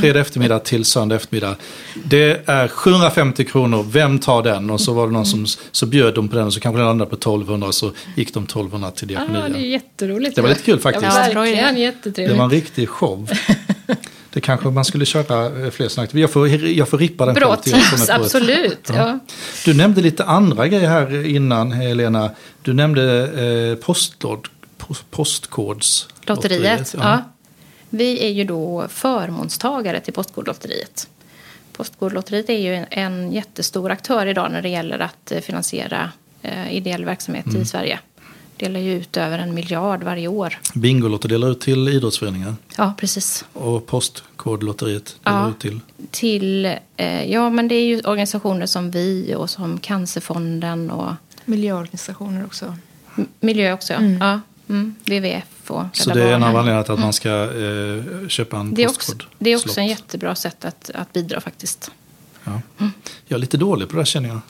[0.00, 1.56] fredag eftermiddag till söndag eftermiddag.
[2.04, 4.70] Det är 750 kronor, vem tar den?
[4.70, 6.86] Och så var det någon som så bjöd de på den och så kanske den
[6.86, 9.48] landade på 1200 och så gick de 1200 till Ja, diakonia.
[9.48, 10.36] det är jätteroligt.
[10.36, 11.06] Det var lite kul faktiskt.
[11.06, 13.30] Ja, verkligen Det var en riktig show.
[14.32, 16.18] Det kanske man skulle köra eh, fler aktiviteter.
[16.18, 18.88] Jag får, jag får rippa den ett- absolut.
[18.88, 18.94] Ja.
[18.96, 19.18] Ja.
[19.64, 22.30] Du nämnde lite andra grejer här innan, Helena.
[22.62, 23.22] Du nämnde
[23.70, 26.60] eh, postlåd, post, postkodslotteriet.
[26.60, 27.22] Lotteriet, ja.
[27.90, 31.08] Vi är ju då förmånstagare till Postkodlotteriet.
[31.72, 36.10] Postkodlotteriet är ju en, jättestor aktör idag när det gäller att eh, finansiera
[36.70, 37.62] ideell verksamhet Mm.
[37.62, 37.98] i Sverige.
[38.60, 40.58] Delar ju ut över en miljard varje år.
[40.74, 42.54] Bingolotto delar ut till idrottsföreningar.
[42.76, 43.44] Ja, precis.
[43.52, 45.50] Och postkodlotteriet delar Ja.
[45.50, 45.80] ut till...
[46.10, 46.64] Till,
[46.96, 51.12] eh, ja men det är ju organisationer som vi och som Cancerfonden och
[51.44, 52.76] Miljöorganisationer också.
[53.18, 53.92] m- miljö också.
[53.92, 54.00] Ja.
[54.20, 54.40] Ja.
[54.68, 58.56] Mm, WWF och Så det är en av anledningarna till att man ska eh, köpa
[58.58, 59.24] en Det är också, postkod.
[59.38, 59.88] det är också en slott.
[59.88, 61.90] jättebra sätt att, att bidra faktiskt.
[62.44, 62.60] Ja.
[63.26, 64.40] Jag är lite dålig på det här känner jag.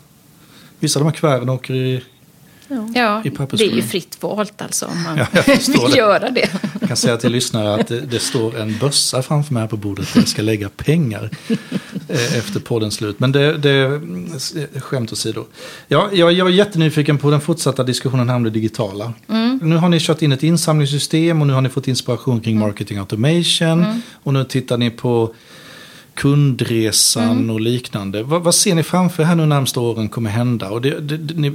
[0.79, 2.03] Vissa av de här kuverten åker i...
[2.94, 5.96] Ja, I det är ju fritt valt alltså om man Ja, vill det.
[5.96, 6.48] göra det.
[6.80, 9.76] Jag kan säga till lyssnare att det, det står en bössa framför mig här på
[9.76, 11.30] bordet där jag ska lägga pengar
[12.09, 13.20] eh, efter poddens slut.
[13.20, 15.44] Men det, det mm, s- skämt åsido.
[15.88, 19.12] Ja, jag, jag är jättenyfiken på den fortsatta diskussionen här om det digitala.
[19.62, 22.98] Nu har ni kört in ett insamlingssystem och nu har ni fått inspiration kring marketing
[22.98, 24.02] automation.
[24.22, 25.35] Och nu tittar ni på
[26.14, 28.23] kundresan och liknande.
[28.23, 30.70] Vad, vad ser ni framför här nu närmsta åren kommer hända?
[30.70, 31.53] Och det, det, det, ni,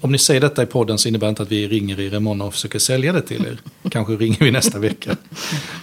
[0.00, 2.40] om ni säger detta i podden så innebär det inte att vi ringer er imorgon
[2.40, 3.58] och försöker sälja det till er.
[3.90, 5.16] Kanske ringer vi nästa vecka.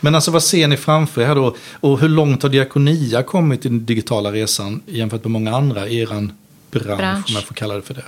[0.01, 1.55] Men alltså vad ser ni framför er här då?
[1.71, 5.99] Och hur långt har Diakonia kommit i den digitala resan jämfört med många andra i
[5.99, 6.31] eran
[6.71, 7.29] bransch, Bransch.
[7.29, 8.03] om jag får kalla det för det?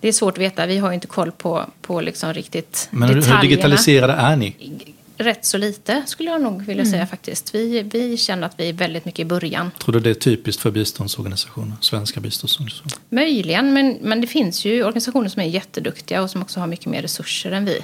[0.00, 0.66] Det är svårt att veta.
[0.66, 3.42] Vi har inte koll på, på liksom riktigt Men hur, hur detaljerna.
[3.42, 4.54] digitaliserade är ni?
[5.20, 7.54] Rätt så lite skulle jag nog vilja säga faktiskt.
[7.54, 9.70] Vi, vi känner att vi är väldigt mycket i början.
[9.78, 12.94] Tror du det är typiskt för biståndsorganisationer, svenska biståndsorganisationer?
[13.08, 16.86] Möjligen, men, men det finns ju organisationer som är jätteduktiga och som också har mycket
[16.86, 17.78] mer resurser än vi.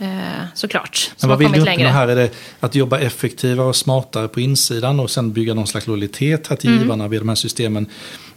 [0.00, 0.08] Eh,
[0.54, 0.96] såklart.
[0.96, 1.88] Som Men vad vill du uppnå längre.
[1.88, 2.08] här?
[2.08, 2.30] Är det
[2.60, 6.70] att jobba effektivare och smartare på insidan och sen bygga någon slags lojalitet här till
[6.70, 6.82] Mm.
[6.82, 7.86] givarna vid de här systemen?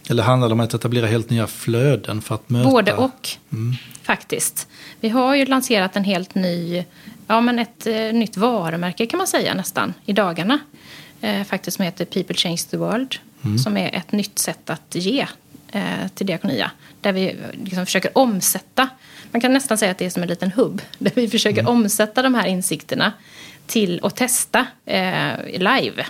[0.08, 2.70] Eller handlar det om att etablera helt nya flöden för att möta?
[2.70, 3.28] Både och,
[4.02, 4.68] faktiskt.
[5.00, 6.84] Vi har ju lanserat en helt ny,
[7.26, 10.58] ja men ett eh, nytt varumärke kan man säga nästan i dagarna.
[11.20, 13.16] Eh, faktiskt som heter People Change the World.
[13.64, 15.26] Som är ett nytt sätt att ge
[15.72, 16.70] eh, till Diakonia.
[17.00, 18.88] Där vi liksom försöker omsätta,
[19.30, 20.82] man kan nästan säga att det är som en liten hubb.
[20.98, 23.12] Där vi försöker omsätta de här insikterna
[23.66, 26.06] till att testa eh, live.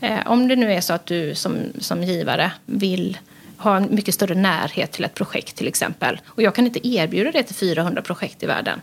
[0.00, 3.18] Eh, om det nu är så att du som, som givare vill
[3.56, 6.20] ha en mycket större närhet till ett projekt till exempel.
[6.26, 8.80] Och jag kan inte erbjuda det till 400 projekt i världen.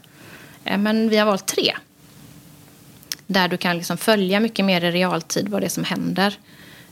[0.66, 1.74] Eh, men vi har valt tre.
[3.28, 6.34] Där du kan liksom följa mycket mer i realtid vad det är som händer.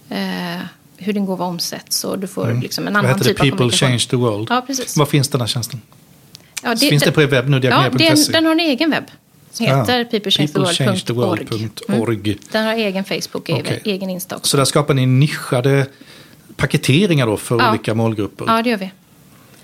[0.10, 0.62] Eh,
[0.98, 3.34] hur din gåva omsätts och du får liksom en annan heter det?
[3.34, 4.48] typ av People change the world.
[4.50, 4.98] Ja, precis.
[4.98, 5.82] Var finns den här tjänsten?
[6.64, 9.04] Ja, Finns det på er webb nu, Ja, den, den har en egen webb.
[9.52, 11.46] Som heter Ja, peoplechangetheworld.org.
[11.46, 12.38] peoplechangetheworld.org.
[12.52, 13.82] Den har egen Facebook och Okej.
[13.86, 14.50] egen Insta också.
[14.50, 15.86] Så där skapar ni nischade
[16.56, 17.70] paketeringar då för Ja.
[17.70, 18.46] olika målgrupper.
[18.48, 18.92] Ja, det gör vi.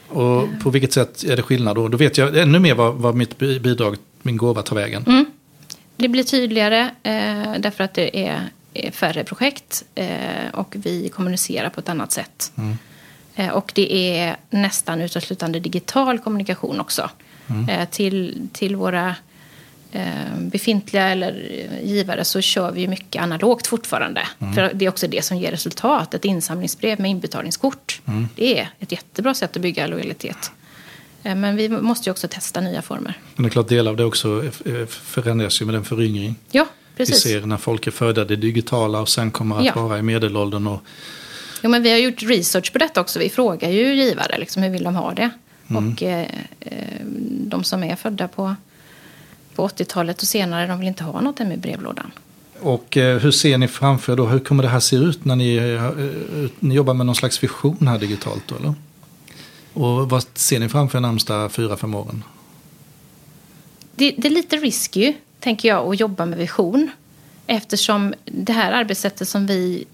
[0.10, 1.88] Och på vilket sätt är det skillnad då?
[1.88, 5.04] Då vet jag ännu mer vad, vad mitt bi- bidrag, min gåva tar vägen.
[5.08, 5.26] Mm.
[5.98, 8.42] Det blir tydligare eh, därför att det är,
[8.74, 10.08] är färre projekt eh,
[10.54, 12.52] och vi kommunicerar på ett annat sätt.
[13.36, 17.10] Eh, och det är nästan uteslutande digital kommunikation också.
[17.70, 19.16] Eh, till, till våra
[20.38, 21.50] befintliga eller
[21.82, 24.28] eh, givare så kör vi mycket analogt fortfarande.
[24.40, 24.54] Mm.
[24.54, 26.14] För det är också det som ger resultat.
[26.14, 28.02] Ett insamlingsbrev med inbetalningskort.
[28.06, 28.28] Mm.
[28.36, 30.52] Det är ett jättebra sätt att bygga lojalitet.
[31.24, 33.14] Eh, Men vi måste ju också testa nya former.
[33.36, 36.36] Men det är klart, del av det också eh, förändras ju med den föryngring.
[36.52, 37.22] Ja, Vi precis.
[37.24, 39.74] ser när folk är födda det digitala och sen kommer att Ja.
[39.76, 40.68] vara i medelåldern.
[40.68, 40.82] Och,
[41.62, 43.20] Jo, men vi har gjort research på detta också.
[43.20, 45.30] Vi frågar ju givare liksom, hur vill de ha det.
[45.70, 45.94] Mm.
[45.94, 46.28] Och eh,
[46.60, 48.56] eh, de som är födda på,
[49.58, 52.12] på 80-talet och senare, de vill inte ha något hemma i brevlådan.
[52.60, 54.26] och eh, hur ser ni framför er då?
[54.26, 57.88] Hur kommer det här se ut när ni, eh, ni jobbar med någon slags vision
[57.88, 58.44] här digitalt?
[58.48, 58.74] Då, eller?
[59.74, 62.24] Och vad ser ni framför er närmsta fyra, fem åren?
[63.96, 66.92] Det, det är lite risky, tänker jag, att jobba med vision.
[67.48, 69.86] Eftersom det här arbetssättet som vi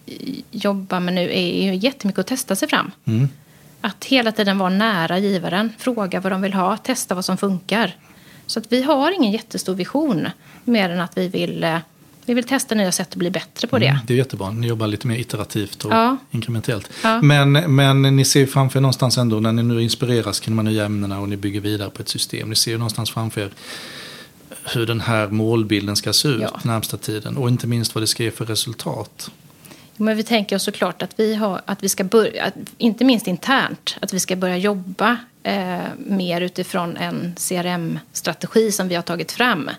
[0.51, 2.91] jobbar med nu är ju jättemycket att testa sig fram.
[3.05, 3.29] Mm.
[3.81, 7.95] Att hela tiden vara nära givaren, fråga vad de vill ha, testa vad som funkar.
[8.47, 10.27] Så att vi har ingen jättestor vision,
[10.63, 11.77] mer än att vi vill, eh,
[12.25, 13.87] vi vill testa nya sätt att bli bättre på det.
[13.87, 14.51] Mm, det är jättebra.
[14.51, 16.17] Ni jobbar lite mer iterativt och Ja.
[16.31, 16.89] inkrementellt.
[17.03, 17.21] Ja.
[17.21, 20.73] Men, men ni ser framför er någonstans ändå när ni nu inspireras kring de här
[20.73, 22.49] nya ämnena och ni bygger vidare på ett system.
[22.49, 23.49] Ni ser ju någonstans framför er
[24.73, 26.59] hur den här målbilden ska se ut Ja.
[26.63, 27.37] närmsta tiden.
[27.37, 29.31] Och inte minst vad det ska ge för resultat.
[29.97, 33.97] Men vi tänker oss såklart att vi, har, att vi ska börja, inte minst internt,
[34.01, 39.69] att vi ska börja jobba eh, mer utifrån en CRM-strategi som vi har tagit fram.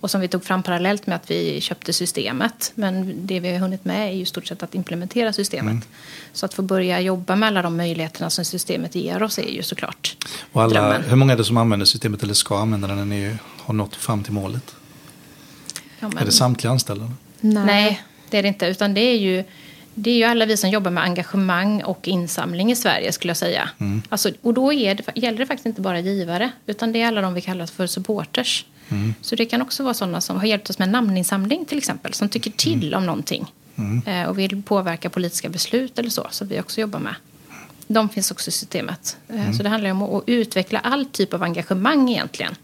[0.00, 2.72] Och som vi tog fram parallellt med att vi köpte systemet.
[2.74, 5.88] Men det vi har hunnit med är ju i stort sett att implementera systemet.
[6.32, 9.62] Så att få börja jobba med alla de möjligheterna som systemet ger oss är ju
[9.62, 10.16] såklart
[10.52, 11.02] Och alla, drömmen.
[11.08, 13.96] hur många är det som använder systemet eller ska använda det när ni har nått
[13.96, 14.74] fram till målet?
[16.00, 17.10] Ja, men- Är det samtliga anställda?
[17.40, 18.66] Nej, det är det inte.
[18.66, 19.44] Utan det är ju,
[19.94, 23.36] det är ju alla vi som jobbar med engagemang och insamling i Sverige skulle jag
[23.36, 23.68] säga.
[24.08, 24.76] Alltså, och då det,
[25.14, 28.64] gäller det faktiskt inte bara givare, utan det är alla de vi kallar för supporters.
[29.20, 32.28] Så det kan också vara sådana som har hjälpt oss med namninsamling till exempel, som
[32.28, 33.52] tycker till om någonting.
[34.06, 37.14] Eh, och vill påverka politiska beslut eller så, som vi också jobbar med.
[37.86, 39.16] De finns också i systemet.
[39.28, 42.54] Eh, Så det handlar om att utveckla all typ av engagemang egentligen.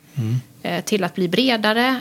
[0.63, 2.01] Eh, till att bli bredare,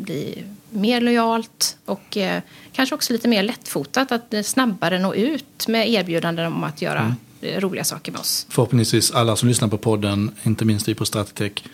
[0.00, 4.12] bli mer lojalt och eh, kanske också lite mer lättfotat.
[4.12, 8.46] Att eh, snabbare nå ut med erbjudanden om att göra eh, roliga saker med oss.
[8.48, 11.64] Förhoppningsvis alla som lyssnar på podden, inte minst vi på Stratitech,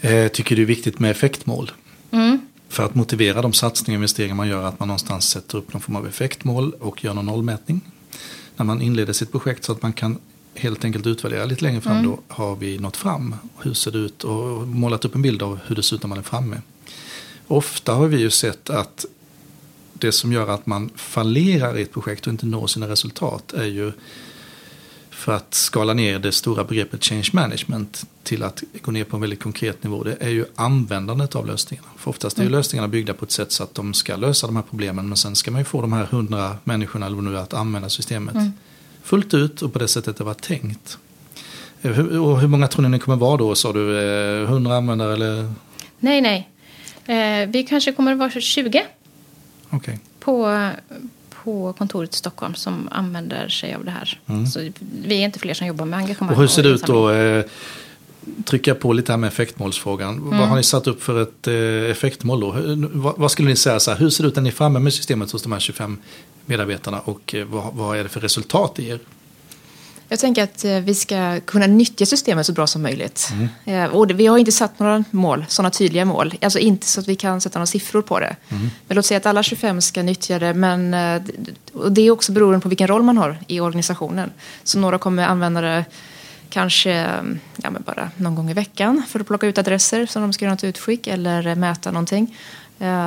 [0.00, 1.70] eh, tycker det är viktigt med effektmål.
[2.68, 5.82] För att motivera de satsningar och investeringar man gör, att man någonstans sätter upp någon
[5.82, 7.80] form av effektmål och gör någon nollmätning.
[8.56, 10.18] När man inleder sitt projekt så att man kan
[10.54, 12.02] helt enkelt utvärdera lite längre fram.
[12.04, 13.34] Då har vi nått fram.
[13.58, 14.24] Hur ser det ut?
[14.24, 16.56] Och målat upp en bild av hur det ser ut när man är framme.
[17.48, 19.04] Ofta har vi ju sett att
[19.92, 23.64] det som gör att man fallerar i ett projekt och inte når sina resultat är
[23.64, 23.92] ju
[25.10, 29.20] för att skala ner det stora begreppet change management till att gå ner på en
[29.20, 30.02] väldigt konkret nivå.
[30.02, 31.88] Det är ju användandet av lösningarna.
[31.98, 34.56] För oftast är ju lösningarna byggda på ett sätt så att de ska lösa de
[34.56, 35.08] här problemen.
[35.08, 37.88] Men sen ska man ju få de här hundra människorna eller det nu att använda
[37.88, 38.36] systemet
[39.02, 40.98] fullt ut och på det sättet det var tänkt.
[41.82, 43.54] Eh, hur- Och hur många tror ni ni kommer vara då?
[43.54, 43.98] Sa du
[44.42, 45.52] eh, 100 användare eller?
[45.98, 46.50] Nej, nej.
[47.06, 48.82] Eh, vi kanske kommer att vara 20
[49.70, 49.98] Okej.
[50.20, 50.68] på,
[51.30, 54.20] på kontoret i Stockholm som använder sig av det här.
[54.52, 54.60] Så
[55.06, 56.34] vi är inte fler som jobbar med engagemang.
[56.34, 57.10] Och hur ser det ut då?
[57.10, 57.44] Eh,
[58.44, 60.14] trycka på lite här med effektmålsfrågan.
[60.18, 60.38] Mm.
[60.38, 62.52] Vad har ni satt upp för ett eh, effektmål då?
[62.52, 64.52] Hur- Vad, vad skulle ni säga så här, hur ser det ut när ni är
[64.52, 65.98] framme med systemet hos de här 25
[66.46, 68.98] medarbetarna och eh, vad, vad är det för resultat i er?
[70.08, 73.28] Jag tänker att eh, vi ska kunna nyttja systemet så bra som möjligt.
[73.64, 76.34] Eh, Och vi har inte satt några mål, sådana tydliga mål.
[76.42, 78.36] Alltså inte så att vi kan sätta några siffror på det.
[78.86, 80.54] Men låt säga att alla 25 ska nyttja det.
[80.54, 81.22] Men, eh,
[81.72, 84.30] och det är också beroende på vilken roll man har i organisationen.
[84.64, 85.84] Så några kommer använda det
[86.50, 86.90] kanske
[87.56, 90.54] ja, bara någon gång i veckan för att plocka ut adresser som de ska göra
[90.54, 92.36] något utskick eller mäta någonting.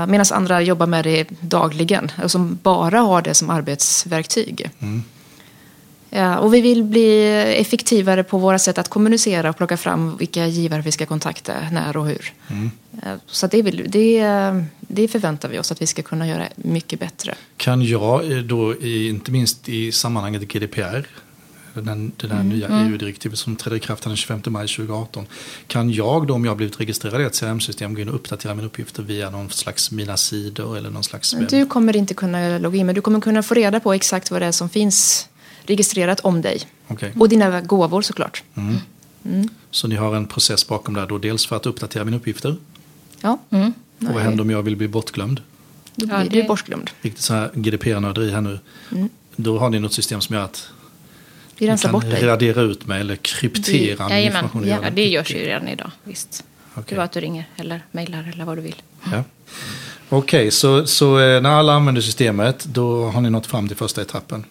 [0.07, 4.69] Medan andra jobbar med det dagligen och som bara har det som arbetsverktyg.
[6.10, 10.46] Ja, och vi vill bli effektivare på våra sätt att kommunicera och plocka fram vilka
[10.46, 12.34] givare vi ska kontakta, när och hur.
[13.04, 14.24] Eh, Så det, vill, det,
[14.80, 17.36] det förväntar vi oss att vi ska kunna göra mycket bättre.
[17.58, 21.08] Kan jag eh, då, inte minst i sammanhanget GDPR,
[21.82, 25.26] den, det där nya EU-direktivet som trädde i kraft den 25 maj 2018.
[25.67, 28.54] Kan jag då, om jag har blivit registrerad i ett CRM-system, gå in och uppdatera
[28.54, 31.36] mina uppgifter via någon slags mina sidor eller någon slags?
[31.50, 34.41] Du kommer inte kunna logga in, men du kommer kunna få reda på exakt vad
[34.41, 35.30] det är som finns
[35.67, 36.62] registrerat om dig.
[36.88, 37.12] Okej.
[37.19, 38.43] Och dina gåvor såklart.
[39.71, 42.56] Så ni har en process bakom där då, dels för att uppdatera mina uppgifter.
[43.21, 43.73] Ja, Mm.
[44.08, 45.41] Och vad händer om jag vill bli bortglömd?
[45.95, 46.89] då Ja, blir det- du bortglömd.
[47.01, 48.60] Riktigt så här GDPR-nörderi här nu.
[49.36, 50.69] Då har ni något system som gör att
[51.58, 52.25] Vi rensar kan bort dig.
[52.25, 54.67] radera ut mig eller kryptera min information.
[54.67, 55.91] ja, det görs ju redan idag.
[56.03, 56.43] Visst.
[56.75, 56.97] Det Okej.
[56.97, 58.75] var att du ringer eller mejlar eller vad du vill.
[59.12, 59.23] Ja.
[60.10, 64.01] Okej, så, så eh, när alla använder systemet då har ni nått fram till första
[64.01, 64.43] etappen.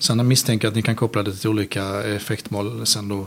[0.00, 3.26] Sen misstänker jag att ni kan koppla det till olika effektmål sen då.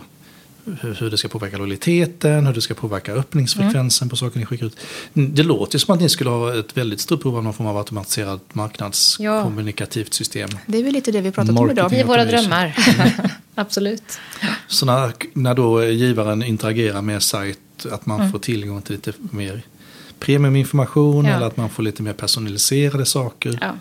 [0.82, 4.66] Hur, hur det ska påverka lojaliteten, hur det ska påverka öppningsfrekvensen på saker ni skickar
[4.66, 4.78] ut.
[5.14, 7.78] Det låter som att ni skulle ha ett väldigt stort behov av någon form av
[7.78, 10.50] automatiserat marknadskommunikativt system.
[10.66, 11.94] Det är väl lite det vi pratat om idag.
[11.94, 12.76] Är våra drömmar.
[13.56, 14.04] Absolut.
[14.68, 17.60] Så när, när då givaren interagerar med sajt,
[17.92, 18.18] att Mm.
[18.20, 19.62] man får tillgång till lite mer
[20.24, 21.32] premiuminformation Ja.
[21.36, 23.58] eller att man får lite mer personaliserade saker.
[23.62, 23.76] Ja,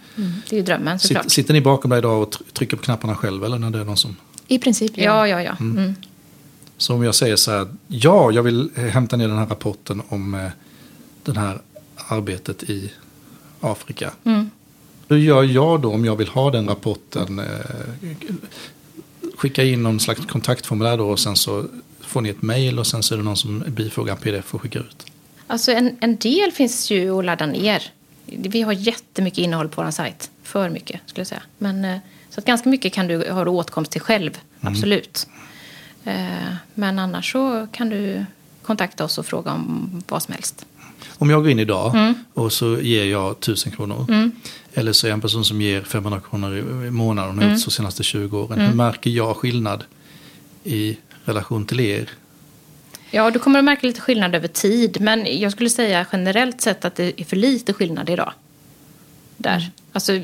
[0.50, 1.22] det är ju drömmen såklart.
[1.22, 3.78] Sitter, sitter ni bakom dig idag och tr- trycker på knapparna själv eller när det
[3.78, 4.16] är någon som...
[4.46, 5.57] I princip, Ja, ja, ja.
[5.61, 5.94] Mm.
[6.76, 10.02] Så om jag säger så här, ja, jag vill eh, hämta ner den här rapporten
[10.09, 10.48] om eh,
[11.24, 11.61] det här
[12.09, 12.92] arbetet i
[13.61, 14.11] Afrika.
[14.24, 14.50] Mm.
[15.09, 17.38] Hur gör jag då om jag vill ha den rapporten?
[17.38, 17.46] Eh,
[19.37, 21.64] skicka in någon slags kontaktformulär då och sen så
[22.00, 24.62] får ni ett mejl och sen så är det någon som bifogar en pdf och
[24.62, 25.07] skickar ut.
[25.46, 27.83] Alltså en, en del finns ju att ladda ner.
[28.26, 30.31] Vi har jättemycket innehåll på vår sajt.
[30.42, 31.42] För mycket skulle jag säga.
[31.59, 31.98] Men, eh,
[32.31, 34.38] så att ganska mycket kan du ha åtkomst till själv.
[34.61, 35.26] Absolut.
[36.05, 38.24] Eh, Men annars så kan du
[38.62, 40.66] kontakta oss och fråga om vad som helst.
[41.18, 42.14] Om jag går in idag Mm.
[42.35, 44.31] och så ger jag 1000 kronor.
[44.74, 47.48] Eller så är jag en person som ger 500 kronor i månaden Mm.
[47.50, 48.61] de senaste 20 åren.
[48.61, 49.85] Hur märker jag skillnad
[50.64, 52.09] i relation till er?
[53.14, 55.01] Ja, du kommer att märka lite skillnad över tid.
[55.01, 58.33] Men jag skulle säga generellt sett att det är för lite skillnad idag.
[59.37, 59.70] Där.
[59.92, 60.20] Alltså,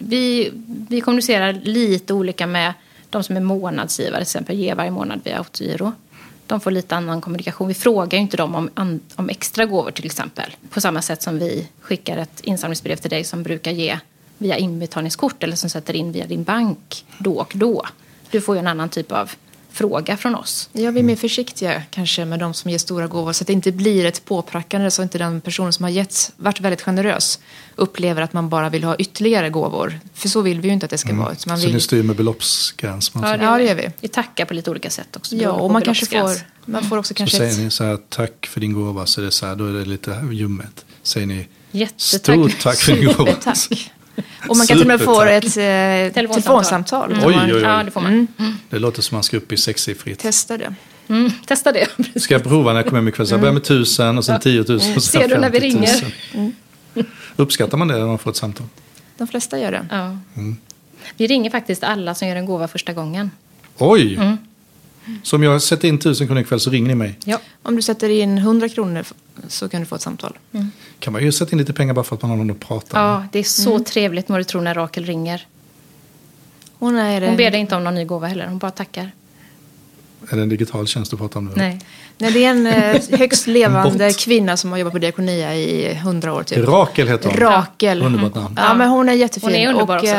[0.00, 0.50] vi,
[0.88, 2.72] vi kommunicerar lite olika med
[3.10, 4.16] de som är månadsgivare.
[4.16, 5.92] Till exempel ger varje månad via autogiro.
[6.46, 7.68] De får lite annan kommunikation.
[7.68, 10.56] Vi frågar ju inte dem om, om extra gåvor till exempel.
[10.70, 13.98] På samma sätt som vi skickar ett insamlingsbrev till dig som brukar ge
[14.38, 17.86] via inbetalningskort eller som sätter in via din bank då och då.
[18.30, 19.32] Du får ju en annan typ av
[19.74, 20.68] fråga från oss.
[20.72, 23.52] Ja, vi är mer försiktiga kanske med de som ger stora gåvor så att det
[23.52, 27.38] inte blir ett påprackande så att inte den personen som har gett, varit väldigt generös
[27.76, 30.00] upplever att man bara vill ha ytterligare gåvor.
[30.14, 31.32] För så vill vi ju inte att det ska vara.
[31.32, 33.14] utan Man Så vill, ni styr med beloppsgräns?
[33.14, 33.90] Man Ja, det gör vi.
[34.00, 35.36] Vi tackar på lite olika sätt också.
[35.36, 37.98] ja, och man kanske får, man får också så kanske säger ett, ni så här,
[38.08, 40.84] tack för din gåva, så är det så här, då är det lite ljummet.
[41.02, 42.34] Säger ni, Jättetack.
[42.34, 43.16] stort tack för din gåva.
[43.16, 43.90] supertack.
[44.54, 47.12] Och man kan till och med få ett eh, Telefonsamtal.
[47.12, 47.26] Mm.
[47.26, 47.60] Oj, oj, oj.
[47.60, 48.26] Ja, det får man.
[48.70, 50.20] Det låter som man ska upp i sexsiffrigt.
[50.20, 50.74] Testa det.
[51.08, 51.86] Mm, testa det.
[52.20, 53.26] Ska jag prova när jag kommer hem ikväll?
[53.26, 55.76] Så jag börjar med tusen och sen tiotusen och sen Ser du när vi 50
[55.76, 55.86] 000.
[55.86, 56.52] ringer?
[57.36, 58.66] Uppskattar man det när man får ett samtal?
[59.18, 59.86] De flesta gör det.
[59.90, 60.16] Ja.
[61.16, 63.30] Vi ringer faktiskt alla som gör en gåva första gången.
[63.78, 64.18] Oj!
[65.06, 65.20] Mm.
[65.22, 67.18] Så om jag sätter in tusen kronor ikväll så ringer ni mig?
[67.24, 67.40] Ja.
[67.62, 69.04] Om du sätter in 100 kronor
[69.48, 70.38] så kan du få ett samtal.
[70.98, 72.96] Kan man ju sätta in lite pengar bara för att man har någon att prata
[72.96, 73.10] med?
[73.10, 75.46] ja, det är så trevligt må du tro när Rakel ringer.
[76.78, 79.10] Hon är Hon ber en, dig inte om någon ny gåva heller, hon bara tackar.
[80.30, 81.52] Är det en digital tjänst du pratar om nu?
[81.56, 81.80] Nej.
[82.18, 84.18] nej, det är en eh, högst levande Bot.
[84.18, 86.68] kvinna som har jobbat på Diakonia i 100 år typ.
[86.68, 87.38] Rakel heter hon.
[87.38, 88.02] Rakel.
[88.02, 88.54] Underbart namn.
[88.56, 89.48] Ja, men hon är jättefin.
[89.48, 90.14] Hon är underbar och, också.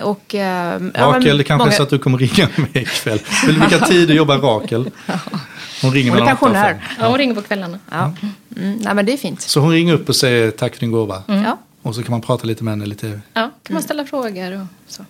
[0.00, 2.68] Och, eh, ja, Rakel, men det kanske är många- så att du kommer ringa mig
[2.72, 3.20] ikväll.
[3.46, 4.90] Vill- Vilka tider jobbar Rakel?
[5.82, 6.84] Hon ringer Hon är pensionär.
[6.98, 7.78] Ja, hon ringer på kvällarna.
[7.90, 8.12] Ja.
[8.56, 9.40] Mm, nej, men det är fint.
[9.40, 11.22] Så hon ringer upp och säger tack för din gåva.
[11.26, 13.20] Ja, Och så kan man prata lite med henne lite.
[13.34, 15.04] Ja, kan man ställa frågor och så.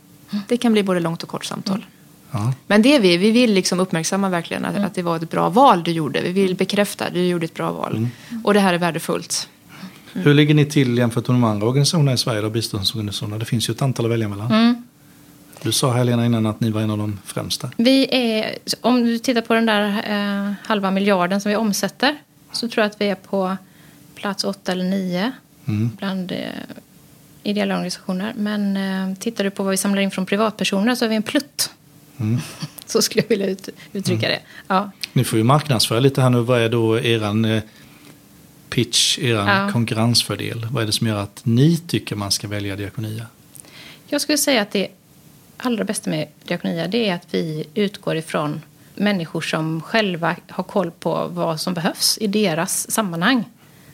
[0.49, 1.87] det kan bli både långt och kort samtal.
[2.31, 2.53] Ja.
[2.67, 3.17] Men det är vi.
[3.17, 6.21] Vi vill liksom uppmärksamma verkligen att, att det var ett bra val du gjorde.
[6.23, 8.09] Vi vill bekräfta att du gjorde ett bra val.
[8.45, 9.49] Och det här är värdefullt.
[10.25, 13.39] Hur ligger ni till jämfört med de andra organisationerna i Sverige, då, biståndsorganisationerna?
[13.39, 14.53] Det finns ju ett antal att välja mellan.
[14.53, 14.83] Mm.
[15.63, 17.71] Du sa Helena innan att ni var en av de främsta.
[17.77, 19.89] Vi är, om du tittar på den där
[20.49, 22.17] eh, halva miljarden som vi omsätter
[22.53, 23.57] så tror jag att vi är på
[24.15, 25.33] plats åtta eller nio
[25.69, 25.91] Mm.
[25.99, 26.39] bland eh,
[27.43, 28.33] ideella organisationer.
[28.37, 31.23] Men eh, tittar du på vad vi samlar in från privatpersoner så är vi en
[31.23, 31.71] plutt.
[32.21, 32.41] Mm.
[32.87, 34.39] Så skulle jag vilja ut, uttrycka det.
[34.67, 34.91] Ja.
[35.13, 36.41] Ni får ju marknadsföra lite här nu.
[36.41, 37.63] Vad är då eran eh,
[38.71, 39.73] pitch, eran Ja.
[39.73, 40.67] konkurrensfördel?
[40.71, 43.27] Vad är det som gör att ni tycker man ska välja Diakonia?
[44.07, 44.89] Jag skulle säga att det
[45.57, 48.63] allra bästa med Diakonia det är att vi utgår ifrån
[48.95, 53.45] människor som själva har koll på vad som behövs i deras sammanhang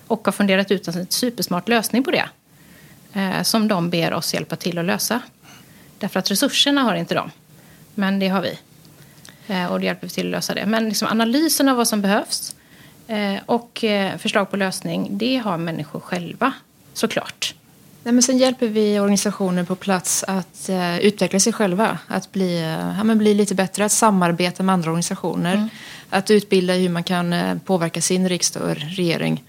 [0.07, 2.29] och har funderat ut en supersmart lösning på det
[3.13, 5.21] eh, som de ber oss hjälpa till att lösa.
[5.99, 7.31] Därför att resurserna har inte de,
[7.95, 8.59] men det har vi.
[9.47, 10.67] Eh, och det hjälper vi till att lösa det.
[10.67, 12.62] Men liksom analysen av vad som behövs eh,
[13.47, 16.53] och eh, förslag på lösning, det har människor själva,
[16.93, 17.55] såklart.
[18.05, 21.99] Nej, men sen hjälper vi organisationer på plats att eh, utveckla sig själva.
[22.07, 25.69] Att bli, eh, ja, men bli lite bättre, att samarbeta med andra organisationer.
[26.11, 29.45] Att utbilda hur man kan eh, påverka sin riksdag och regering.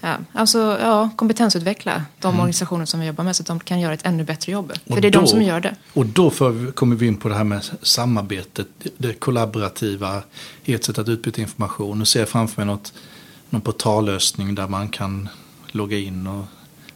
[0.00, 3.94] Ja, alltså ja, kompetensutveckla de organisationer som vi jobbar med så att de kan göra
[3.94, 4.72] ett ännu bättre jobb.
[4.86, 5.74] För Och det är då- de som gör det.
[5.92, 8.66] Och då vi, kommer vi in på det här med samarbetet,
[8.98, 10.22] det kollaborativa,
[10.64, 11.98] ert sätt att utbyta information.
[11.98, 12.92] Nu ser jag framför mig något
[13.50, 15.28] någon portallösning där man kan
[15.66, 16.44] logga in och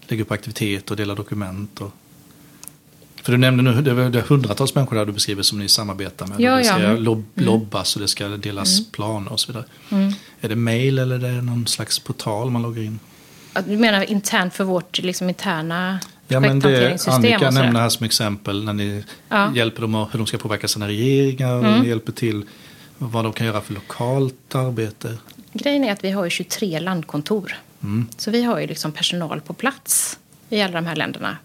[0.06, 1.80] lägga upp aktiviteter och dela dokument.
[1.80, 1.90] Och...
[3.24, 6.40] För du nämnde nu, det är hundratals människor där du beskriver som ni samarbetar med.
[6.40, 6.88] Ja, det ska ja.
[6.88, 7.02] Mm.
[7.04, 9.64] lob- lobbas och det ska delas planer och så vidare.
[10.40, 12.98] Är det mail eller är det någon slags portal man loggar in?
[13.66, 15.98] Du menar internt för vårt liksom, interna
[16.28, 17.06] Ja, men det?
[17.08, 19.42] Annika nämner här som exempel när ni Ja.
[19.44, 19.56] Mm.
[19.56, 22.44] hjälper dem hur de ska påverka sina regeringar och ni hjälper till
[22.98, 25.18] vad de kan göra för lokalt arbete.
[25.52, 27.56] Grejen är att vi har ju 23 landkontor.
[28.16, 30.18] Så vi har ju liksom personal på plats
[30.54, 31.36] i alla de här länderna.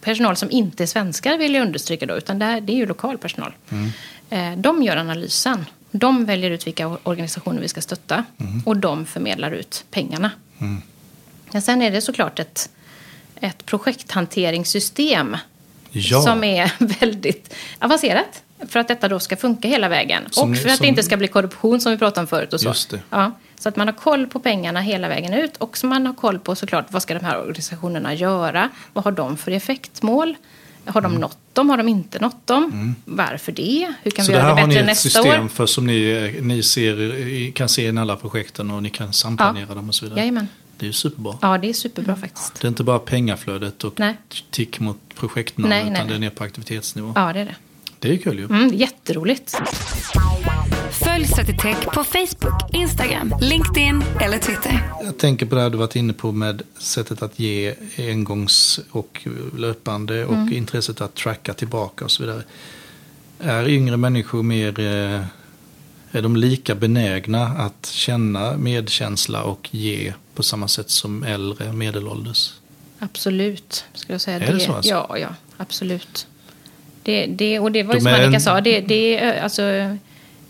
[0.00, 3.52] Personal som inte är svenskar vill jag understryka då, utan det, är ju lokal personal.
[4.30, 5.66] Eh, De gör analysen.
[5.90, 8.24] De väljer ut vilka organisationer vi ska stötta
[8.64, 10.30] och de förmedlar ut pengarna.
[11.52, 12.70] Men sen är det såklart ett,
[13.40, 15.36] ett projekthanteringssystem
[15.90, 16.20] Ja.
[16.22, 20.22] som är väldigt avancerat för att detta då ska funka hela vägen.
[20.30, 22.26] Som och ni- för att som- det inte ska bli korruption som vi pratade om
[22.26, 22.52] förut.
[22.52, 22.68] Och så.
[22.68, 23.00] Just det.
[23.10, 23.32] Ja,
[23.62, 26.38] så att man har koll på pengarna hela vägen ut och så man har koll
[26.38, 28.68] på såklart vad ska de här organisationerna göra?
[28.92, 30.34] Vad har de för effektmål?
[30.86, 31.12] Har Mm.
[31.12, 31.70] de nått dem?
[31.70, 32.94] Har de inte nått dem?
[33.04, 33.92] Varför det?
[34.02, 35.48] Hur kan Så vi det här göra det har ni bättre ett nästa system år?
[35.48, 39.88] för som ni, ni ser, kan se i alla projekten och ni kan samplanera dem
[39.88, 40.20] och så vidare.
[40.20, 40.48] Jajamän.
[40.76, 41.38] Det är superbra.
[41.42, 42.60] Ja, det är superbra faktiskt.
[42.60, 44.16] Det är inte bara pengaflödet och Nej.
[44.50, 47.12] tick mot projektmål Nej, utan nej, det är ner på aktivitetsnivå.
[47.14, 47.54] Ja, det är det.
[48.02, 48.44] Det är kul ju.
[48.44, 49.54] Mm, jätteroligt.
[50.90, 54.92] Följ Stratitech på Facebook, Instagram, LinkedIn eller Twitter.
[55.04, 59.26] Jag tänker på det här du varit inne på med sättet att ge engångs och
[59.56, 60.52] löpande och Mm.
[60.52, 62.42] intresset att tracka tillbaka och så vidare.
[63.40, 65.24] Är yngre människor mer, eh,
[66.12, 72.52] är de lika benägna att känna medkänsla och ge på samma sätt som äldre medelålders?
[72.98, 74.40] Absolut, skulle jag säga.
[74.40, 74.90] Är det så alltså?
[74.90, 76.26] Ja, ja, absolut.
[77.02, 79.62] Det, det, och det var ju De som Annika en- sa, det, det, alltså,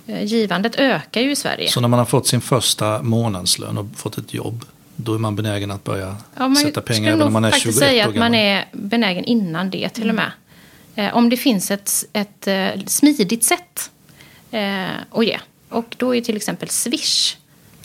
[0.07, 1.69] givandet ökar ju i Sverige.
[1.69, 4.65] Så när man har fått sin första månadslön och fått ett jobb,
[4.97, 7.63] då är man benägen att börja Ja, sätta pengar skulle även om man är 21
[7.63, 8.47] faktiskt säga år att man gammal.
[8.47, 10.31] är benägen innan det till och med.
[10.95, 13.91] Eh, om det finns ett, ett eh, smidigt sätt
[14.51, 15.39] eh, att ge.
[15.69, 17.37] Och då är till exempel Swish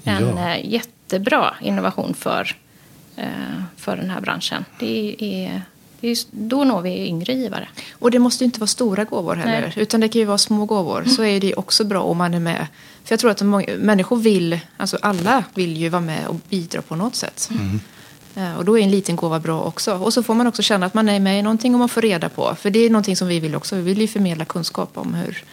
[0.03, 0.55] en Ja.
[0.55, 2.55] jättebra innovation för,
[3.77, 4.65] för den här branschen.
[4.79, 5.61] Det är,
[6.01, 7.67] är, då når vi yngre givare.
[7.91, 9.61] Och det måste ju inte vara stora gåvor heller.
[9.61, 9.73] Nej.
[9.75, 11.03] Utan det kan ju vara små gåvor.
[11.05, 12.67] Så är det också bra om man är med.
[13.03, 16.81] För jag tror att många, människor vill, alltså alla vill ju vara med och bidra
[16.81, 17.49] på något sätt.
[18.35, 19.93] Eh, Och då är en liten gåva bra också.
[19.97, 22.01] Och så får man också känna att man är med i någonting och man får
[22.01, 22.55] reda på.
[22.59, 23.75] För det är någonting som vi vill också.
[23.75, 25.43] Vi vill ju förmedla kunskap om hur,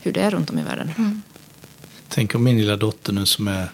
[0.00, 1.22] hur det är runt om i världen.
[2.08, 3.68] Tänk om min lilla dotter nu som är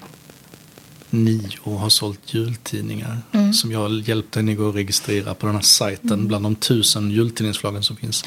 [1.14, 3.18] nio och har sålt jultidningar.
[3.32, 3.52] Mm.
[3.52, 6.28] Som jag hjälpte henne att registrera på den här sajten.
[6.28, 8.24] Bland de tusen jultidningsförlagen som finns.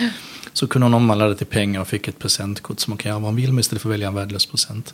[0.54, 3.20] Så kunde hon omvandla det till pengar och fick ett presentkort som hon kan göra
[3.20, 4.94] vad hon vill med istället för att välja en värdelös present.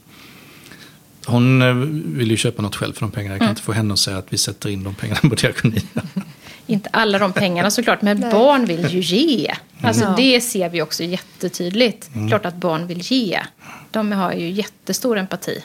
[1.25, 1.73] Hon eh,
[2.17, 3.33] vill ju köpa något själv för de pengarna.
[3.35, 3.47] Jag Mm.
[3.47, 5.81] kan inte få henne att säga att vi sätter in de pengarna på diakoni.
[6.68, 9.53] Inte alla de pengarna såklart, men barn vill ju ge.
[9.82, 10.14] Alltså Ja.
[10.18, 12.09] det ser vi också jättetydligt.
[12.30, 13.39] Klart att barn vill ge.
[13.91, 15.59] De har ju jättestor empati.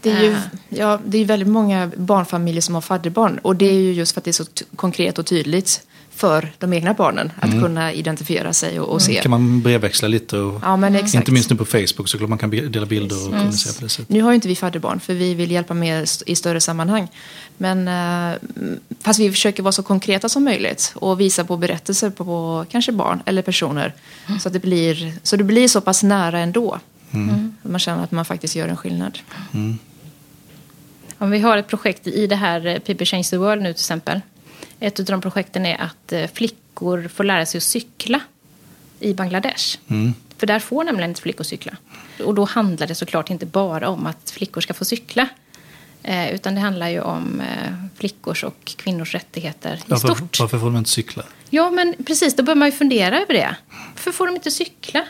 [0.00, 0.38] Det är ju Eh,
[0.68, 3.38] ja, det är väldigt många barnfamiljer som har fadderbarn.
[3.38, 4.44] Och det är ju just för att det är så
[4.76, 5.80] konkret och tydligt
[6.14, 7.32] för de egna barnen.
[7.40, 9.14] Att kunna identifiera sig och, och se.
[9.22, 11.14] kan man brevväxla lite och Ja, men exakt.
[11.14, 14.08] inte minst nu på Facebook så man kan dela bilder och kommunicera på det sättet.
[14.08, 17.08] Nu har ju inte vi fadderbarn för vi vill hjälpa st- i större sammanhang.
[17.60, 18.38] Men eh,
[19.00, 22.92] fast vi försöker vara så konkreta som möjligt och visa på berättelser på, på kanske
[22.92, 23.94] barn eller personer.
[24.40, 26.80] Så att det blir så det blir så pass nära ändå.
[27.62, 29.18] Att man känner att man faktiskt gör en skillnad.
[31.18, 33.80] Om vi har ett projekt i det här eh, People Change the World nu till
[33.80, 34.20] exempel.
[34.80, 38.20] Ett av de projekten är att eh, flickor får lära sig att cykla
[39.00, 39.78] i Bangladesh.
[40.38, 41.76] För där får nämligen inte flickor cykla.
[42.24, 45.28] Och då handlar det såklart inte bara om att flickor ska få cykla.
[46.02, 50.40] Eh, utan det handlar ju om eh, flickors och kvinnors rättigheter i Varför, stort.
[50.40, 51.22] varför får de inte cykla?
[51.50, 52.36] Ja, men precis.
[52.36, 53.56] Då bör man ju fundera över det.
[53.94, 55.04] Varför får de inte cykla?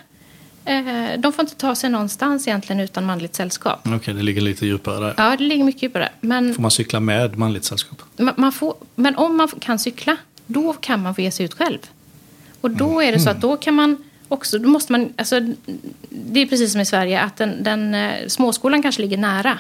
[0.65, 0.85] Eh,
[1.19, 3.89] de får inte ta sig någonstans egentligen utan manligt sällskap.
[3.95, 5.15] Okej, det ligger lite djupare där.
[5.17, 6.09] Ja, det ligger mycket djupare.
[6.21, 8.03] Men, Får man cykla med manligt sällskap?
[8.17, 10.17] man, man får, men om man kan cykla,
[10.47, 11.79] då kan man få ge sig ut själv.
[12.61, 13.97] Och då är det så att då kan man
[14.29, 15.41] också, då måste man, alltså,
[16.11, 19.59] det är precis som i Sverige, att den, den eh, småskolan kanske ligger nära.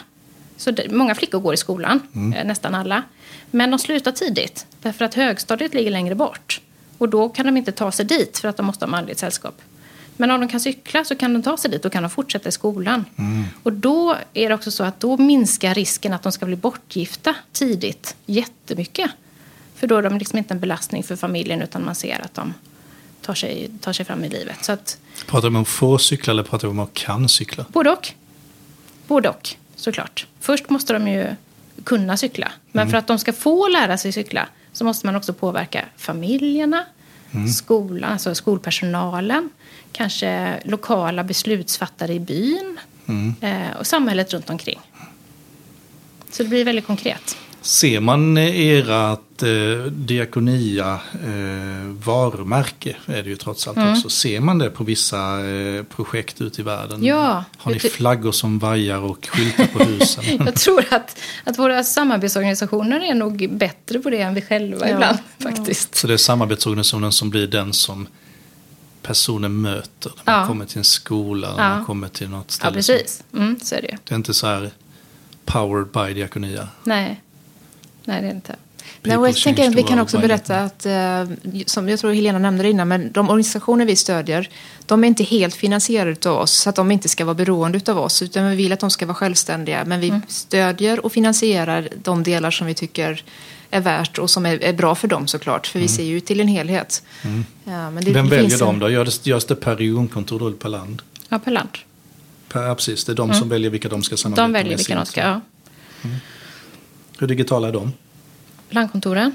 [0.60, 2.00] Så det, många flickor går i skolan,
[2.36, 3.02] eh, nästan alla.
[3.50, 6.60] Men de slutar tidigt, därför att högstadiet ligger längre bort.
[6.98, 9.62] Och då kan de inte ta sig dit för att de måste ha manligt sällskap.
[10.16, 12.48] Men om de kan cykla så kan de ta sig dit och kan de fortsätta
[12.48, 13.04] i skolan.
[13.62, 17.34] Och då är det också så att då minskar risken att de ska bli bortgifta
[17.52, 19.10] tidigt jättemycket.
[19.74, 22.54] För då är de liksom inte en belastning för familjen utan man ser att de
[23.22, 24.64] tar sig, tar sig fram i livet.
[24.64, 27.66] Så att Pratar vi om att få cykla eller pratar vi om att kan cykla?
[27.68, 28.12] både och.
[29.06, 30.26] Både och, såklart.
[30.40, 31.26] Först måste de ju
[31.84, 32.52] kunna cykla.
[32.72, 36.84] Men för att de ska få lära sig cykla så måste man också påverka familjerna,
[37.58, 39.50] skolan, alltså skolpersonalen,
[39.92, 42.78] kanske lokala beslutsfattare i byn
[43.40, 44.80] eh, och samhället runt omkring.
[46.30, 47.36] Så det blir väldigt konkret.
[47.62, 54.58] Ser man ert eh, Diakonia eh, varumärke, är det ju trots allt också, ser man
[54.58, 56.94] det på vissa eh, projekt ute i världen?
[56.96, 57.06] Mm.
[57.06, 60.24] Ja, Har ni ute- flaggor som vajar och skyltar på husen?
[60.46, 64.94] Jag tror att, att våra samarbetsorganisationer är nog bättre på det än vi själva Ja.
[64.94, 65.94] ibland faktiskt.
[65.94, 68.06] Så det är samarbetsorganisationen som blir den som
[69.02, 70.46] personen möter när man Ja.
[70.48, 71.74] kommer till en skola, när Ja.
[71.76, 72.74] man kommer till något Ja, ställe.
[72.74, 73.22] precis.
[73.34, 73.98] Mm, så är det.
[74.04, 74.70] Det är inte så här
[75.44, 76.68] powered by Diakonia.
[76.84, 77.20] Nej.
[78.04, 78.56] Nej, det är det inte.
[79.02, 81.24] Nej, och People jag tänker att vi kan också berätta att, eh,
[81.66, 84.48] som jag tror Helena nämnde det innan, men de organisationer vi stödjer,
[84.86, 87.98] de är inte helt finansierade av oss, så att de inte ska vara beroende av
[87.98, 89.84] oss, utan vi vill att de ska vara självständiga.
[89.84, 93.22] Men vi stödjer och finansierar de delar som vi tycker
[93.70, 96.40] är värt och som är, är bra för dem såklart, för vi ser ju till
[96.40, 97.02] en helhet.
[97.64, 98.90] Ja, men det, Vem det väljer dem då?
[98.90, 101.02] Görs det, görs det per regionkontor eller per land?
[101.28, 101.78] Ja, per land.
[102.48, 104.52] Per, ja, precis, det är de som väljer vilka de ska samarbeta Mm.
[104.52, 104.78] De väljer med.
[104.78, 105.20] vilka de ska.
[105.20, 105.40] Ja.
[107.20, 107.92] Hur digitala är de?
[108.70, 109.32] Landkontoren.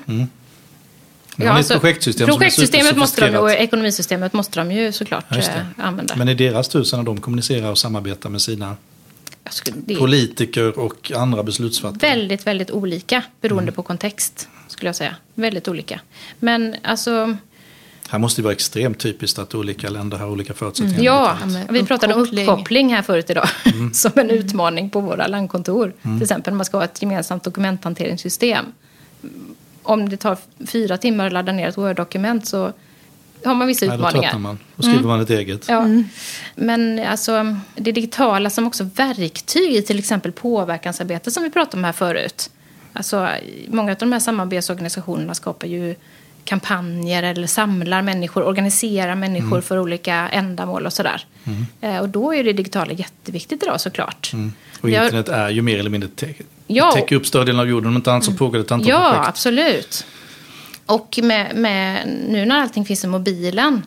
[1.38, 3.68] Har ni ett projektsystem projektsystemet måste de, och supersofistikerat.
[3.68, 6.16] ekonomisystemet måste de ju såklart Ja, eh, använda.
[6.16, 8.78] Men i deras så när de kommunicerar och samarbetar med sina
[9.50, 12.10] skulle, politiker och andra beslutsfattare?
[12.10, 15.16] väldigt, väldigt olika beroende på kontext, skulle jag säga.
[15.34, 16.00] Väldigt olika.
[16.40, 17.38] Men alltså,
[18.10, 21.04] Här måste det vara extremt typiskt att olika länder har olika förutsättningar.
[21.04, 22.94] ja, Ja, vi pratade om uppkoppling.
[22.94, 23.48] här förut idag.
[23.94, 25.94] som en utmaning på våra landkontor.
[26.02, 26.18] Mm.
[26.18, 28.66] Till exempel om man ska ha ett gemensamt dokumenthanteringssystem.
[29.84, 30.38] Om det tar
[30.68, 32.72] fyra timmar att ladda ner ett Word-dokument så
[33.46, 34.22] har man vissa Nej, då utmaningar.
[34.22, 34.60] tröttnar man.
[34.76, 35.68] Då skriver man ett eget.
[35.70, 35.86] Ja.
[36.56, 41.84] Men alltså, det digitala som också verktyg i till exempel påverkansarbete som vi pratade om
[41.84, 42.50] här förut.
[42.94, 43.30] Alltså,
[43.68, 45.96] många av de här samarbetsorganisationerna skapar ju
[46.46, 51.26] kampanjer eller samlar människor, organiserar människor för olika ändamål och sådär.
[51.82, 54.32] Eh, och då är det digitala jätteviktigt idag såklart.
[54.82, 56.34] Och Vi har- internet är ju mer eller mindre te-
[56.68, 56.92] Ja.
[56.92, 57.90] täcker upp större delen av jorden.
[57.90, 59.28] Om inte annat så pågår det ett antal Ja, projekt.
[59.30, 60.06] absolut.
[60.86, 63.82] Och med, med, nu när allting finns i mobilen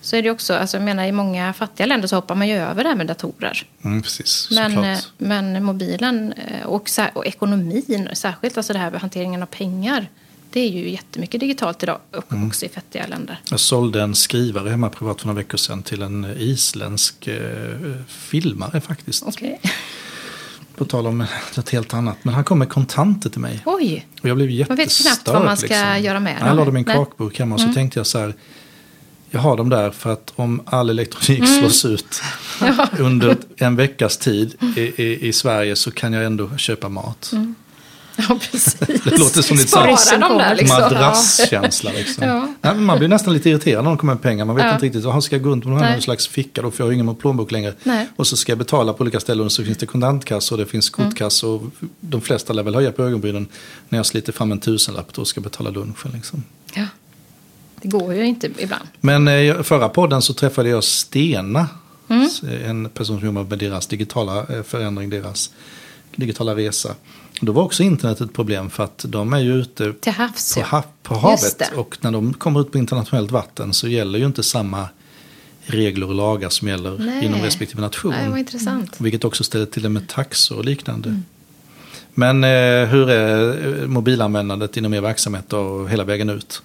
[0.00, 2.54] så är det också, alltså jag menar i många fattiga länder så hoppar man ju
[2.56, 3.62] över det här med datorer.
[3.84, 9.00] Mm, precis, Men, eh, men mobilen eh, och, och ekonomin, särskilt alltså det här med
[9.00, 10.06] hanteringen av pengar.
[10.54, 11.98] Det är ju jättemycket digitalt idag,
[12.32, 12.46] Mm.
[12.48, 13.40] också i fattiga länder.
[13.50, 18.80] Jag sålde en skrivare hemma privat för några veckor sedan till en isländsk eh, filmare
[18.80, 19.22] faktiskt.
[19.26, 19.60] Okej.
[20.76, 21.26] På tal om
[21.56, 22.16] något helt annat.
[22.22, 23.62] Men han kom med kontanter till mig.
[23.66, 24.76] Oj, Och jag blev Man jättestörd.
[24.78, 26.56] vet knappt vad man ska göra med Jag dem.
[26.56, 26.84] lade min.
[26.88, 26.96] Mm.
[27.04, 28.34] kakburk hemma och så tänkte jag så här.
[29.30, 31.60] Jag har dem där för att om all elektronik Mm.
[31.60, 32.22] slås ut
[32.98, 37.32] under en veckas tid i, i, i Sverige så kan jag ändå köpa mat.
[38.16, 38.74] Ja precis.
[39.04, 40.80] Det låter som lite Spara så dem där liksom.
[40.80, 41.90] madrasskänsla.
[41.92, 42.24] Liksom.
[42.28, 42.48] Ja.
[42.60, 44.44] Nej, man blir nästan lite irriterad när de kommer med pengar.
[44.44, 44.72] Man vet Ja.
[44.74, 46.70] inte riktigt, jaha, ska jag gå runt med någon slags ficka då?
[46.70, 47.74] För jag har ingen plånbok längre.
[47.82, 48.08] Nej.
[48.16, 50.66] Och så ska jag betala på olika ställen och så finns det kontantkassa och det
[50.66, 51.10] finns Mm.
[51.10, 51.46] kortkassa.
[51.46, 51.62] Och
[52.00, 53.46] de flesta lär väl höja på ögonbrynen
[53.88, 56.10] när jag sliter fram en tusenlapp då ska betala lunchen.
[56.14, 56.42] Liksom.
[56.74, 56.86] Ja.
[57.82, 58.88] Det går ju inte ibland.
[59.00, 61.68] Men eh, förra podden så träffade jag Stena.
[62.08, 62.28] Mm.
[62.64, 65.50] En person som jobbar med deras digitala eh, förändring, deras
[66.16, 66.94] digitala resa.
[67.40, 70.62] Då var också internet ett problem för att de är ju ute Till havs, på,
[70.62, 71.72] ha, på havet.
[71.74, 74.88] Och när de kommer ut på internationellt vatten så gäller ju inte samma
[75.66, 77.24] regler och lagar som gäller Nej.
[77.24, 78.10] inom respektive nation.
[78.10, 79.00] Nej, vad intressant.
[79.00, 81.08] Vilket också ställer till det med taxor och liknande.
[81.08, 81.24] Mm.
[82.14, 86.62] Men eh, hur är eh, mobilanvändandet inom er verksamhet då, hela vägen ut?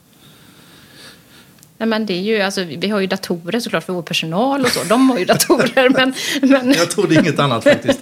[1.78, 4.68] Nej, men det är ju, alltså, vi har ju datorer såklart för vår personal och
[4.68, 4.84] så.
[4.84, 5.90] De har ju datorer.
[5.98, 6.14] men,
[6.50, 8.00] men, Jag trodde inget annat faktiskt.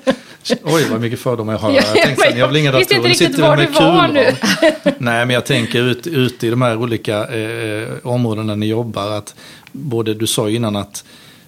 [0.64, 1.72] Oj, vad mycket fördomar jag har.
[1.72, 3.10] Ja, Jag tänkte, men sen, jag vill inga jag visste datorer.
[3.12, 4.93] inte Nu riktigt var du var kulor.
[5.04, 9.12] Nej, men jag tänker ut, ut i de här olika eh, områdena ni jobbar.
[9.12, 9.36] Att
[9.72, 11.04] både, du sa innan att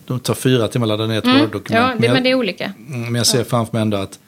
[0.05, 1.69] de tar fyra timmar att ladda ner ett Word-dokument.
[1.69, 1.81] Mm.
[1.83, 2.73] ja, det, men, men jag, det är olika.
[2.89, 4.19] mm, men jag ser framför mig ändå att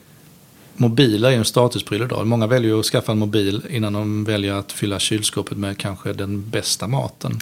[0.75, 2.27] mobiler är ju en statuspryl idag.
[2.27, 6.49] Många väljer att skaffa en mobil innan de väljer att fylla kylskåpet med kanske den
[6.49, 7.39] bästa maten.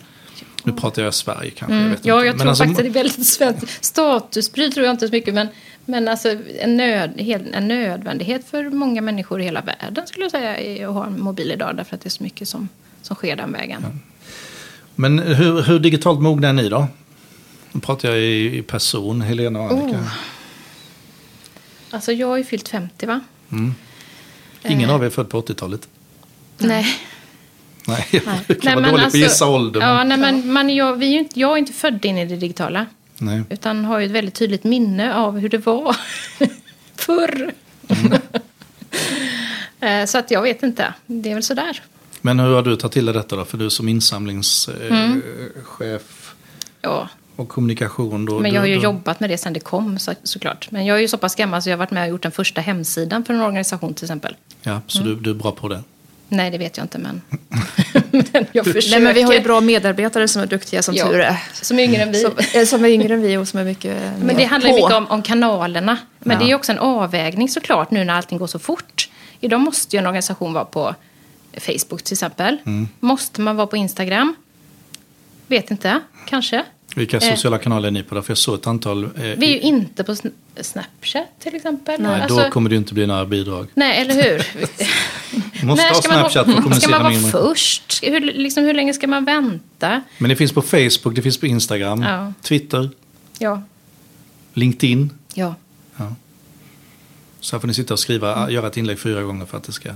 [0.64, 1.76] Nu pratar jag Sverige kanske.
[1.76, 2.00] Jag vet Mm.
[2.04, 2.26] Ja, inte.
[2.28, 3.86] jag Men tror alltså, faktiskt att det är väldigt svenskt.
[3.86, 5.48] Statuspryl tror jag inte så mycket, men,
[5.90, 7.12] men alltså en, nöd,
[7.54, 11.22] en nödvändighet för många människor i hela världen skulle jag säga är att ha en
[11.22, 12.70] mobil idag, därför att det är så mycket som,
[13.02, 14.00] som sker den vägen.
[14.96, 16.88] Men hur, hur digitalt mogna är ni då?
[17.72, 19.98] Nu pratar jag i, person, Helena och Annika.
[20.00, 20.08] Oh.
[21.92, 23.20] Alltså jag har ju fyllt 50 va?
[24.68, 25.88] Ingen av er är född på 80-talet.
[26.58, 26.86] Nej.
[27.88, 29.82] Nej, jag brukar Nej, vara men dålig alltså- på att gissa ålder.
[29.82, 32.18] Ja, men- nej, men man, jag, vi är ju inte, jag är inte född in
[32.18, 32.86] i det digitala.
[33.22, 33.42] Nej.
[33.50, 35.96] Utan har ju ett väldigt tydligt minne av hur det var
[36.96, 37.54] förr.
[39.80, 40.94] Eh, Så att jag vet inte.
[41.08, 41.82] Det är väl sådär.
[42.22, 43.46] Men hur har du tagit till dig detta då?
[43.46, 45.22] För du som insamlingschef Mm.
[45.58, 46.34] eh, chef
[46.82, 47.10] Ja.
[47.36, 48.26] och kommunikation.
[48.26, 50.72] Då, Men jag har ju då, jobbat med det sen det kom så, såklart.
[50.72, 52.32] Men jag är ju så pass gammal så jag har varit med och gjort den
[52.32, 54.36] första hemsidan för en organisation till exempel.
[54.62, 55.10] Ja, så Mm.
[55.16, 55.84] du, du är bra på det.
[56.30, 57.22] Nej, det vet jag inte men,
[58.12, 58.90] men jag försöker.
[58.92, 61.44] Nej, men vi har ju bra medarbetare som är duktiga som Ja, tur är.
[61.54, 62.22] Som är yngre än vi.
[62.22, 64.78] Som, eh, som är yngre än vi och som är mycket Men det handlar ju
[64.78, 64.86] på.
[64.88, 65.98] mycket om, om kanalerna.
[66.20, 66.40] Men Ja.
[66.40, 69.10] det är ju också en avvägning såklart nu när allting går så fort.
[69.40, 70.96] Idag måste ju en organisation vara på
[71.58, 72.58] Facebook till exempel.
[72.66, 72.88] Mm.
[73.00, 74.36] Måste man vara på Instagram?
[75.48, 76.64] Vet inte, kanske.
[76.96, 77.30] Vilka Eh.
[77.36, 78.22] sociala kanaler är ni på?
[78.22, 79.04] För jag såg ett antal.
[79.04, 82.02] Eh, Vi är ju inte på Sn- Snapchat till exempel.
[82.02, 83.68] nej, Alltså- då kommer det ju inte bli några bidrag.
[83.74, 84.48] Nej, eller hur?
[85.64, 88.00] Måste När ha man Snapchat vara- för att kommunicera Ska man vara med först?
[88.04, 90.02] Hur, liksom, hur länge ska man vänta?
[90.18, 92.34] Men det finns på Facebook, det finns på Instagram, Ja.
[92.42, 92.90] Twitter,
[93.40, 93.62] Ja.
[94.54, 95.10] LinkedIn.
[95.34, 95.56] ja.
[97.40, 99.72] Så här får ni sitta och skriva, göra ett inlägg fyra gånger för att det
[99.72, 99.90] ska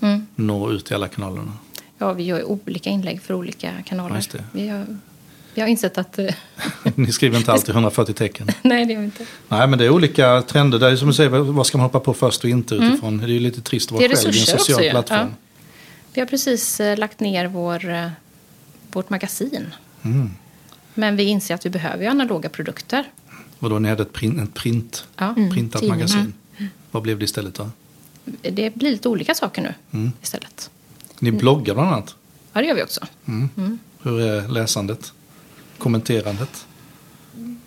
[0.00, 0.26] Mm.
[0.34, 1.52] nå ut i alla kanalerna.
[1.98, 4.22] Ja, vi gör olika inlägg för olika kanaler.
[4.32, 4.38] Ja.
[4.52, 4.86] Vi, har,
[5.54, 6.18] vi har insett att...
[6.18, 6.26] eh,
[6.94, 8.48] Ni skriver inte alltid 140 tecken.
[8.62, 9.26] nej, det gör vi inte.
[9.48, 10.78] Nej, men det är olika trender.
[10.78, 13.18] Det är som du säger, vad ska man hoppa på först och inte utifrån?
[13.18, 14.10] Det är ju lite trist att vara Mm.
[14.14, 15.18] Det är själv i en social också plattform.
[15.18, 15.26] Ja.
[16.14, 18.08] Vi har precis eh, lagt ner vår, eh,
[18.92, 19.66] vårt magasin.
[20.02, 20.30] Mm.
[20.94, 23.04] Men vi inser att vi behöver ju analoga produkter.
[23.58, 25.34] Och då ni hade ett print, ett print Ja.
[25.52, 25.98] printat tidning.
[25.98, 26.34] magasin.
[26.90, 27.70] Vad blev det istället då?
[28.42, 30.12] Det blir lite olika saker nu Mm.
[30.22, 30.70] istället.
[31.18, 32.14] Ni bloggar bland annat.
[32.52, 33.06] Ja, det gör vi också.
[34.02, 35.12] Hur är läsandet?
[35.82, 36.66] Kommenterandet?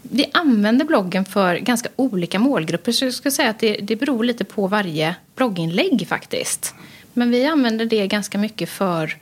[0.02, 2.92] Vi använder bloggen för ganska olika målgrupper.
[2.92, 6.74] Så jag skulle säga att det, det beror lite på varje blogginlägg faktiskt.
[7.14, 9.18] Men vi använder det ganska mycket för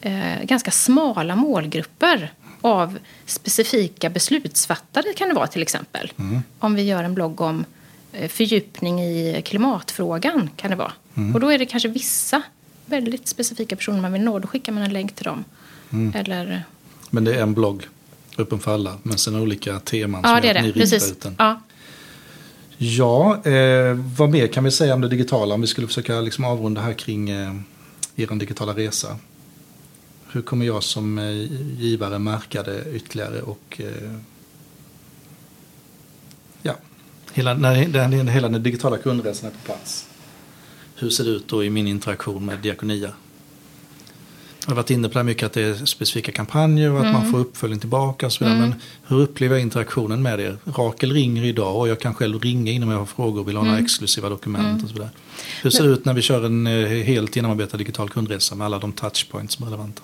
[0.00, 6.12] eh, ganska smala målgrupper av specifika beslutsfattare kan det vara till exempel.
[6.58, 7.64] Om vi gör en blogg om
[8.12, 10.92] eh, fördjupning i klimatfrågan kan det vara.
[11.34, 12.42] Och då är det kanske vissa
[12.86, 14.38] väldigt specifika personer man vill nå.
[14.38, 15.44] Då skickar man en länk till dem.
[16.14, 16.62] Eller
[17.10, 17.82] Men det är en blogg,
[18.38, 18.98] öppen för alla.
[19.02, 20.78] Men sen det olika teman Ja, som det är att ni det.
[20.78, 21.12] ritar Precis.
[21.12, 21.34] ut den.
[21.38, 21.60] Ja.
[22.78, 25.54] Ja, eh, vad mer kan vi säga om det digitala?
[25.54, 27.54] Om vi skulle försöka liksom avrunda här kring eh,
[28.16, 29.16] er digitala resa.
[30.32, 31.30] Hur kommer jag som eh,
[31.82, 33.42] givare märka det ytterligare?
[33.42, 34.12] Och, eh,
[36.62, 36.74] ja,
[37.32, 40.06] hela, när, när, hela den digitala kundresan är på plats.
[40.96, 43.10] Hur ser det ut då i min interaktion med Diakonia?
[44.66, 47.12] Jag har varit inne på det här mycket att det är specifika kampanjer och att
[47.12, 48.60] man får uppföljning tillbaka och så vidare.
[48.60, 48.74] Men
[49.06, 50.58] hur upplever jag interaktionen med er?
[50.64, 53.56] Rakel ringer idag och jag kan själv ringa in om jag har frågor och vill
[53.56, 55.10] ha några exklusiva dokument och så vidare.
[55.62, 58.78] Hur ser det ut när vi kör en eh, helt genomarbetad digital kundresa med alla
[58.78, 60.02] de touchpoints som är relevanta?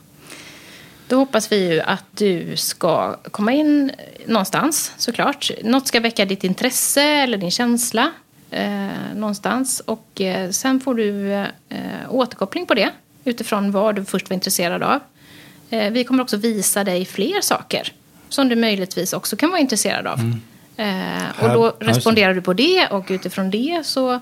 [1.09, 3.93] Då hoppas vi ju att du ska komma in
[4.27, 5.51] någonstans såklart.
[5.65, 8.13] Något ska väcka ditt intresse eller din känsla
[8.51, 9.83] eh, någonstans.
[9.85, 11.47] Och eh, sen får du eh,
[12.09, 12.91] återkoppling på det
[13.25, 15.01] utifrån vad du först var intresserad av.
[15.71, 17.93] Eh, vi kommer också visa dig fler saker
[18.29, 20.19] som du möjligtvis också kan vara intresserad av.
[20.77, 24.13] Eh, och då responderar du på det och utifrån det så,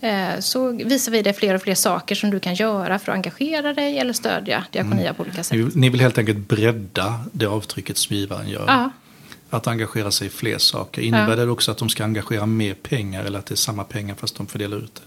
[0.00, 3.16] eh, så visar vi dig fler och fler saker som du kan göra för att
[3.16, 5.58] engagera dig eller stödja Diakonia på olika sätt.
[5.58, 8.64] Ni, ni vill helt enkelt bredda det avtrycket som givaren gör.
[8.66, 8.90] Ja.
[9.50, 11.02] Att engagera sig i fler saker.
[11.02, 11.44] Innebär Ja.
[11.44, 14.36] det också att de ska engagera mer pengar eller att det är samma pengar fast
[14.36, 15.00] de fördelar ut det?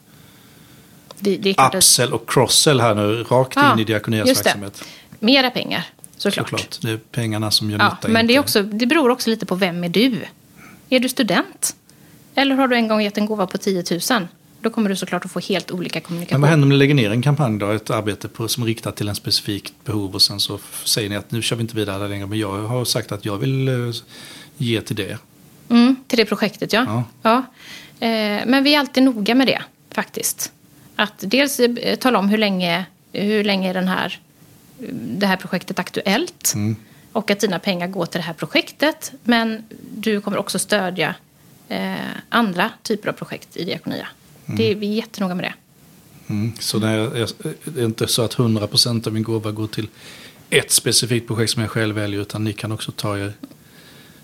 [1.20, 4.34] Det, det Upsell och cross-sell här nu, rakt Ja, in i Diakonias det.
[4.34, 4.84] verksamhet.
[5.20, 5.86] mera pengar,
[6.18, 6.50] såklart.
[6.50, 6.80] Såklart.
[6.82, 8.08] Det är pengarna som gör Ja, nytta.
[8.08, 10.22] men det, är också, det beror också lite på vem är du?
[10.90, 11.76] Är du student?
[12.36, 14.28] Eller har du en gång gett en gåva på 10 000?
[14.62, 16.42] Då kommer du såklart att få helt olika Men kommunikation.
[16.42, 19.08] vad händer om ni lägger ner en kampanj då, ett arbete på, som riktat till
[19.10, 22.26] en specifikt behov och sen så säger ni att nu kör vi inte vidare längre
[22.28, 23.74] men jag har sagt att jag vill eh,
[24.58, 25.18] ge till det.
[25.70, 26.86] Mm, till det projektet, ja.
[26.88, 27.04] Ja.
[27.22, 27.38] ja.
[28.08, 29.62] Eh, men vi är alltid noga med det,
[29.92, 30.52] faktiskt.
[31.00, 34.20] Att dels eh, tala om hur länge, hur länge den här,
[34.91, 36.54] det här projektet är aktuellt.
[37.12, 39.12] Och att dina pengar går till det här projektet.
[39.24, 39.64] Men
[39.95, 41.16] du kommer också stödja
[41.68, 41.95] eh,
[42.30, 44.08] andra typer av projekt i Diakonia.
[44.45, 45.54] Det, vi är jättenoga med det.
[46.34, 46.54] Mm.
[46.60, 47.28] Så det är,
[47.64, 49.88] det är inte så att 100% av min gåva går till
[50.50, 53.34] ett specifikt projekt som jag själv väljer utan ni kan också ta er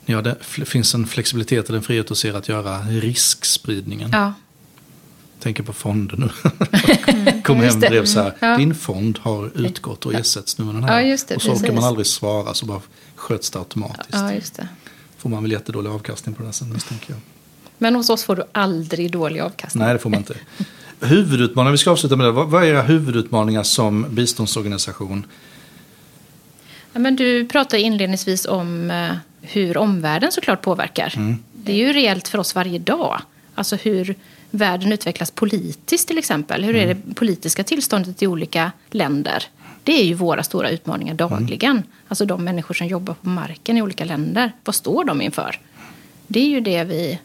[0.08, 4.10] har det finns en flexibilitet och en frihet hos er att göra riskspridningen.
[4.14, 4.34] Ja.
[5.40, 6.30] Tänker på fonder nu.
[7.44, 7.90] Kommer Just hem det.
[7.90, 8.34] brev så här.
[8.40, 8.58] Ja.
[8.58, 11.02] Din fond har utgått och ersätts nu med den här.
[11.02, 12.82] Ja, det, och så orkar man aldrig svara så bara
[13.16, 14.10] sköts det automatiskt.
[14.12, 14.68] ja, just det.
[15.18, 17.20] Får man väl jättedålig avkastning på det sen misstänker jag.
[17.78, 19.84] Men hos oss får du aldrig dålig avkastning.
[19.84, 20.36] Nej, det får man inte.
[21.00, 22.32] Huvudutmaningar, vi ska avsluta med det.
[22.32, 25.26] Vad är era huvudutmaningar som biståndsorganisation?
[26.94, 31.38] Ja, men du pratade inledningsvis om eh, hur omvärlden såklart påverkar.
[31.54, 33.22] Det är ju reellt för oss varje dag
[33.56, 34.16] Alltså hur
[34.58, 36.64] världen utvecklas politiskt till exempel.
[36.64, 39.44] Hur är det politiska tillståndet i olika länder?
[39.84, 41.84] Det är ju våra stora utmaningar dagligen.
[42.08, 44.52] Alltså de människor som jobbar på marken i olika länder.
[44.64, 45.60] Vad står de inför?
[46.28, 47.20] Det är ju det vi,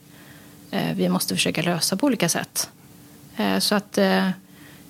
[0.71, 2.71] eh, vi måste försöka lösa på olika sätt.
[3.37, 4.29] Eh, så att eh,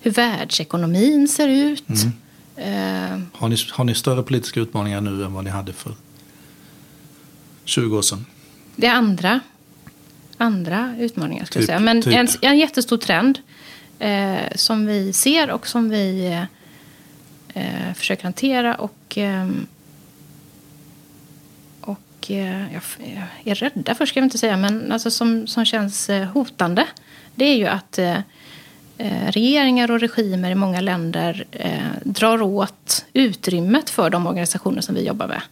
[0.01, 1.85] hur världsekonomin ser ut.
[2.57, 5.93] Eh, Har ni, har ni större politiska utmaningar nu än vad ni hade för
[7.65, 8.27] 20 år sedan?
[8.77, 9.41] Det andra,
[10.41, 11.81] andra utmaningar skulle Typ- säga.
[11.81, 12.15] Men typ.
[12.15, 13.39] en, en jättestor trend
[13.99, 16.39] eh, som vi ser och som vi
[17.55, 19.49] eh, försöker hantera och, eh,
[21.81, 22.83] och eh, jag,
[23.45, 26.87] är rädda för, ska jag inte säga, men alltså som, som känns eh, hotande.
[27.35, 28.19] Det är ju att eh,
[29.29, 31.45] regeringar och regimer i många länder
[32.05, 35.43] drar åt utrymmet för de organisationer som vi jobbar med.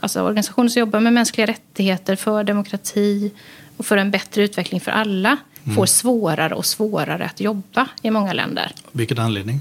[0.00, 3.30] Alltså organisationer som jobbar med mänskliga rättigheter, för demokrati
[3.76, 5.36] och för en bättre utveckling för alla
[5.74, 8.72] får svårare och svårare att jobba i många länder.
[8.92, 9.60] Vilken anledning?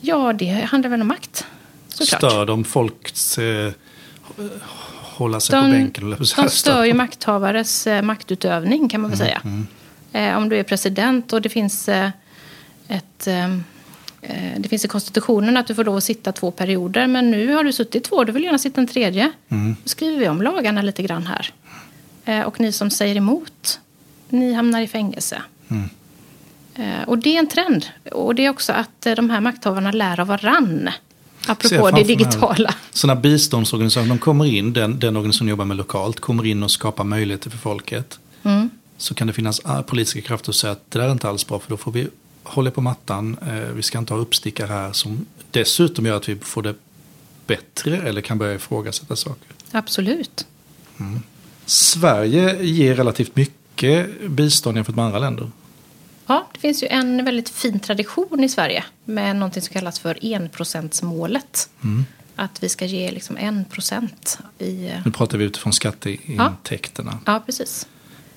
[0.00, 1.46] Ja, det handlar väl om makt.
[1.88, 2.20] Såklart.
[2.20, 3.72] Stör de folks eh,
[5.02, 6.04] hålla sig på De, bänken?
[6.12, 6.42] eller så här?
[6.48, 9.42] de stör ju makthavares eh, maktutövning kan man väl säga.
[10.12, 12.10] Eh, om du är president och det finns eh,
[12.88, 13.26] ett...
[13.26, 13.44] Eh,
[14.22, 17.06] eh, det finns i konstitutionen att du får lov att sitta två perioder.
[17.06, 19.32] Men nu har du suttit två, du vill gärna sitta en tredje.
[19.48, 21.50] Då skriver vi om lagarna lite grann här.
[22.26, 23.80] Eh, och ni som säger emot,
[24.28, 25.42] ni hamnar i fängelse.
[26.74, 27.86] Eh, och det är en trend.
[28.12, 30.90] Och det är också att eh, de här makthavarna lär av varann.
[31.46, 32.74] Apropå det digitala.
[32.90, 36.70] Sådana biståndsorganisationer, de kommer in, den, den organisation som jobbar med lokalt, kommer in och
[36.70, 38.18] skapar möjligheter för folket.
[38.42, 38.70] Mm.
[38.96, 41.46] Så kan det finnas ah, politiska krafter som säger att det där är inte alls
[41.46, 42.08] bra för då får vi
[42.42, 43.36] hålla på mattan,
[43.74, 46.74] vi ska inte ha uppstickare här som dessutom gör att vi får det
[47.46, 49.48] bättre eller kan börja ifrågasätta saker.
[49.72, 50.46] Absolut.
[51.66, 55.50] Sverige ger relativt mycket bistånd jämfört med andra länder.
[56.26, 60.18] Ja, det finns ju en väldigt fin tradition i Sverige med någonting som kallas för
[60.34, 61.68] enprocentsmålet.
[62.36, 64.86] Att vi ska ge liksom en procent i...
[64.88, 67.18] eh, Nu pratar vi utifrån skatteintäkterna.
[67.24, 67.86] Ja, precis.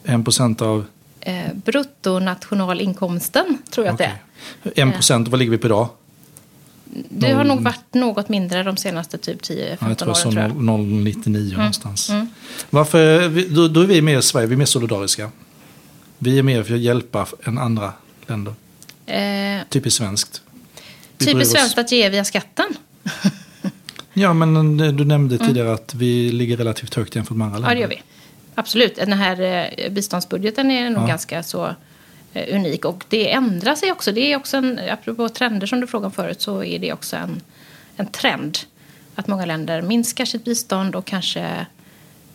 [0.03, 0.85] En procent av...
[1.21, 4.05] Eh, bruttonationalinkomsten tror jag att det
[4.63, 4.71] är.
[4.83, 5.87] En procent, vad ligger vi på idag?
[7.09, 10.37] Det har nog varit något mindre de senaste typ 10-15 Ja, jag tror åren.
[10.37, 10.51] jag.
[10.51, 12.11] 0,99 någonstans.
[12.69, 15.31] Varför, vi- då, då är vi mer i Sverige, vi är mer solidariska.
[16.17, 17.93] Vi är mer för att hjälpa än andra
[18.27, 18.53] länder.
[19.05, 20.41] Eh, Typiskt svenskt.
[21.17, 22.65] Vi typiskt svenskt att ge via skatten.
[24.13, 27.69] Ja, men eh, du nämnde tidigare att vi ligger relativt högt jämfört med andra länder.
[27.69, 28.01] Ja, det gör vi.
[28.55, 28.95] Absolut.
[28.95, 29.41] Den här
[29.77, 31.07] eh, biståndsbudgeten är nog Ja.
[31.07, 31.75] ganska så
[32.33, 32.85] unik.
[32.85, 34.11] Och det ändrar sig också.
[34.11, 37.15] Det är också en, apropå trender som du frågade om förut, så är det också
[37.15, 37.41] en,
[37.95, 38.57] en trend.
[39.15, 41.65] Att många länder minskar sitt bistånd och kanske,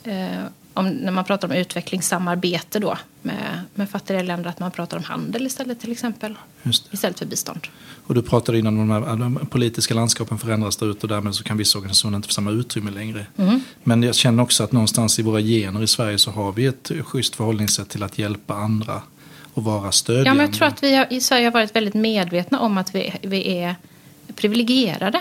[0.04, 4.96] eh, om, när man pratar om utvecklingssamarbete då med, med fattigare länder, att man pratar
[4.96, 6.34] om handel istället till exempel.
[6.90, 7.66] Istället för bistånd.
[8.06, 11.44] Och du pratade innan om här, de politiska landskapen förändras där ute och därmed så
[11.44, 13.26] kan vissa organisationer inte få samma utrymme längre.
[13.36, 13.60] Mm.
[13.82, 16.90] Men jag känner också att någonstans i våra gener i Sverige så har vi ett
[17.04, 19.02] schysst förhållningssätt till att hjälpa andra
[19.54, 20.30] och vara stödjande.
[20.30, 22.94] Ja, men jag tror att vi har, i Sverige har varit väldigt medvetna om att
[22.94, 23.76] vi, vi är
[24.36, 25.20] privilegierade.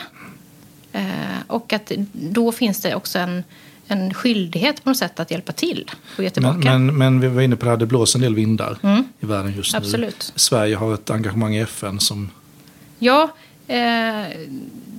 [0.91, 1.03] Eh,
[1.47, 3.43] och att då finns det också en,
[3.87, 6.57] en skyldighet på något sätt att hjälpa till och ge tillbaka.
[6.57, 8.77] Men, men, men vi var inne på det här, det blåser en del vindar
[9.19, 9.77] i världen just nu.
[9.77, 10.33] Absolut.
[10.35, 12.29] Sverige har ett engagemang i FN som...
[12.99, 13.29] Ja,
[13.67, 13.77] eh,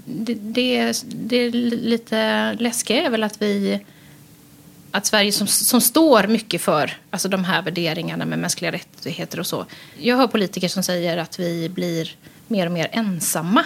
[0.05, 3.81] det, det, det är lite läskiga är väl att vi
[4.95, 9.47] att Sverige som, som står mycket för alltså de här värderingarna med mänskliga rättigheter och
[9.47, 9.67] så.
[9.99, 12.11] Jag hör politiker som säger att vi blir
[12.49, 13.65] mer och mer ensamma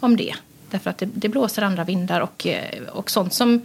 [0.00, 0.34] om det.
[0.70, 3.60] Därför att det, det blåser andra vindar och, eh, och sånt som,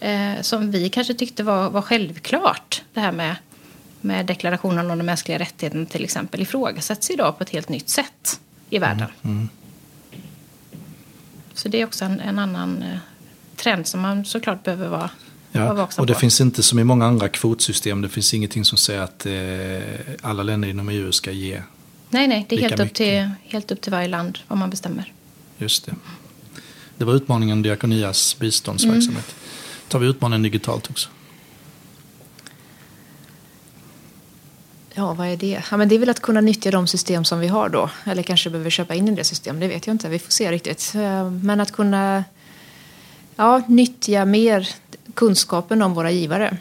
[0.00, 2.82] eh, som vi kanske tyckte var, var självklart.
[2.94, 3.36] Det här med,
[4.00, 8.40] med deklarationen om de mänskliga rättigheterna till exempel ifrågasätts idag på ett helt nytt sätt
[8.70, 9.08] i världen.
[11.54, 12.98] Så det är också en, en annan eh,
[13.56, 15.10] trend som man såklart behöver vara
[15.52, 16.18] Ja, och det på.
[16.18, 20.42] finns inte som i många andra kvotsystem, det finns ingenting som säger att eh, alla
[20.42, 21.62] länder inom EU ska ge.
[22.10, 25.12] nej, nej, det är helt upp, till, helt upp till varje land vad man bestämmer.
[25.58, 25.94] Just det.
[26.98, 29.34] Det var utmaningen Diakonias biståndsverksamhet.
[29.88, 31.08] Tar vi utmaningen digitalt också?
[34.94, 35.62] Ja, vad är det?
[35.70, 37.90] Ja, men det är väl att kunna nyttja de system som vi har då.
[38.04, 40.08] Eller kanske behöver köpa in i det system, det vet jag inte.
[40.08, 40.92] Vi får se riktigt.
[40.94, 42.24] Eh, Men att kunna
[43.36, 44.68] ja, nyttja mer
[45.14, 46.56] kunskapen om våra givare.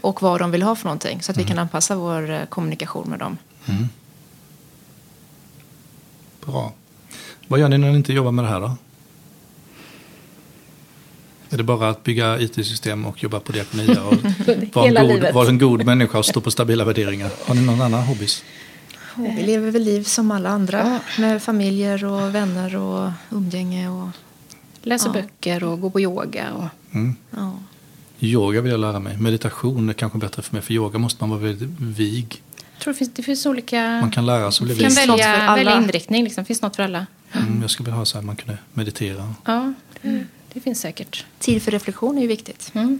[0.00, 1.22] Och vad de vill ha för någonting.
[1.22, 3.36] Så att vi kan anpassa vår eh, kommunikation med dem.
[6.46, 6.72] Bra.
[7.48, 8.76] Vad gör ni när ni inte jobbar med det här då?
[11.50, 14.14] Är det bara att bygga IT-system och jobba på Diakonia och
[14.74, 17.30] vara en, god, vara en god människa och stå på stabila värderingar?
[17.46, 18.44] Har ni någon annan hobbys?
[19.16, 23.88] Vi lever väl liv som alla andra med familjer och vänner och umgänge.
[23.88, 24.08] Och,
[24.82, 25.12] Läsa Ja.
[25.12, 26.52] böcker och gå på yoga.
[26.52, 26.64] Och...
[27.30, 27.52] ja.
[28.20, 29.16] Yoga vill jag lära mig.
[29.16, 32.42] Meditation är kanske bättre för mig, för yoga måste man vara väldigt vig.
[32.72, 33.98] Jag tror det finns, det finns olika...
[34.00, 34.96] Man kan lära sig att bli kan vig.
[34.96, 35.56] Finns något för välja, alla.
[35.56, 36.24] välja inriktning.
[36.24, 36.44] Liksom.
[36.44, 37.06] finns något för alla.
[37.32, 39.34] Mm, jag skulle vilja ha så här, man kunde meditera.
[39.44, 41.24] Ja, det, det finns säkert.
[41.38, 42.70] Tid för reflektion är ju viktigt.
[42.74, 42.98] Mm.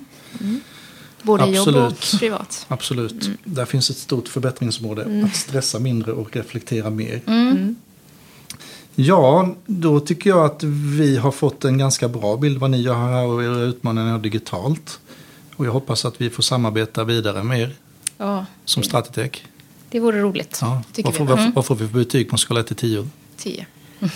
[1.22, 2.66] Både i jobb och privat.
[2.68, 3.26] Absolut.
[3.26, 3.38] Mm.
[3.44, 5.24] Där finns ett stort förbättringsområde.
[5.24, 7.20] Att stressa mindre och reflektera mer.
[7.26, 7.76] Mm.
[8.94, 10.62] Ja, då tycker jag att
[10.98, 15.00] vi har fått en ganska bra bild vad ni gör här och era utmaningar digitalt.
[15.60, 17.72] Och jag hoppas att vi får samarbeta vidare med er
[18.18, 19.44] Ja, som Stratitech.
[19.90, 20.58] det vore roligt.
[20.60, 20.82] Ja.
[21.04, 21.30] Vad, får, vi.
[21.32, 23.08] vad, vad får vi för betyg på en skala 1 till 10?
[23.36, 23.66] Tio.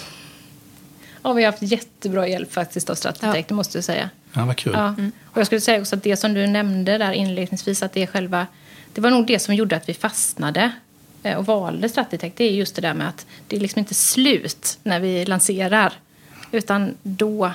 [1.22, 3.44] Ja, vi har haft jättebra hjälp faktiskt av Stratitech, Ja.
[3.48, 4.10] det måste jag säga.
[4.32, 4.72] Ja, vad kul.
[4.76, 4.94] Ja.
[5.24, 8.06] Och jag skulle säga också att det som du nämnde där inledningsvis, att det är
[8.06, 8.46] själva...
[8.94, 10.72] Det var nog det som gjorde att vi fastnade
[11.22, 12.32] eh, och valde Stratitech.
[12.36, 15.92] Det är just det där med att det är liksom inte slut när vi lanserar.
[16.52, 17.52] Utan då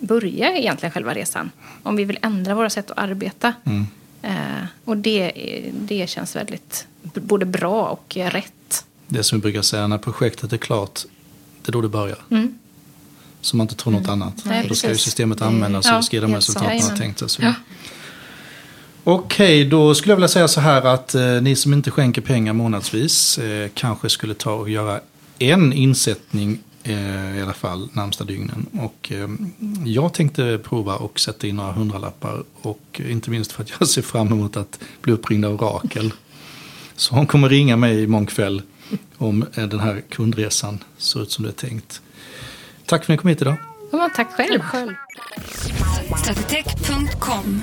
[0.00, 1.50] börjar egentligen själva resan.
[1.82, 3.52] Om vi vill ändra våra sätt att arbeta.
[4.22, 4.32] Eh,
[4.84, 5.32] och det,
[5.72, 8.84] det känns väldigt både bra och rätt.
[9.06, 11.00] Det som vi brukar säga, när projektet är klart,
[11.62, 12.18] det är då det börjar.
[12.30, 12.58] Mm.
[13.40, 14.34] Så man inte tror något annat.
[14.44, 16.90] Nej, då ska ju systemet användas och ja, det ska ge de helt resultat man
[16.90, 17.44] har tänkt sig.
[17.44, 17.54] Ja.
[19.04, 22.52] Okej, då skulle jag vilja säga så här att eh, ni som inte skänker pengar
[22.52, 25.00] månadsvis eh, kanske skulle ta och göra
[25.38, 26.58] en insättning
[26.88, 28.66] i alla fall närmsta dygnen.
[28.72, 29.28] Och eh,
[29.84, 33.88] jag tänkte prova och sätta in några hundralappar och eh, inte minst för att jag
[33.94, 36.12] ser fram emot att bli uppringd av Rakel.
[36.96, 38.62] Så hon kommer ringa mig imorgon kväll
[39.16, 42.02] om eh, den här kundresan ser ut som det är tänkt.
[42.86, 43.56] Tack för att ni kom hit idag.
[43.92, 44.60] Ja, tack själv.
[46.16, 47.62] Stratitech.com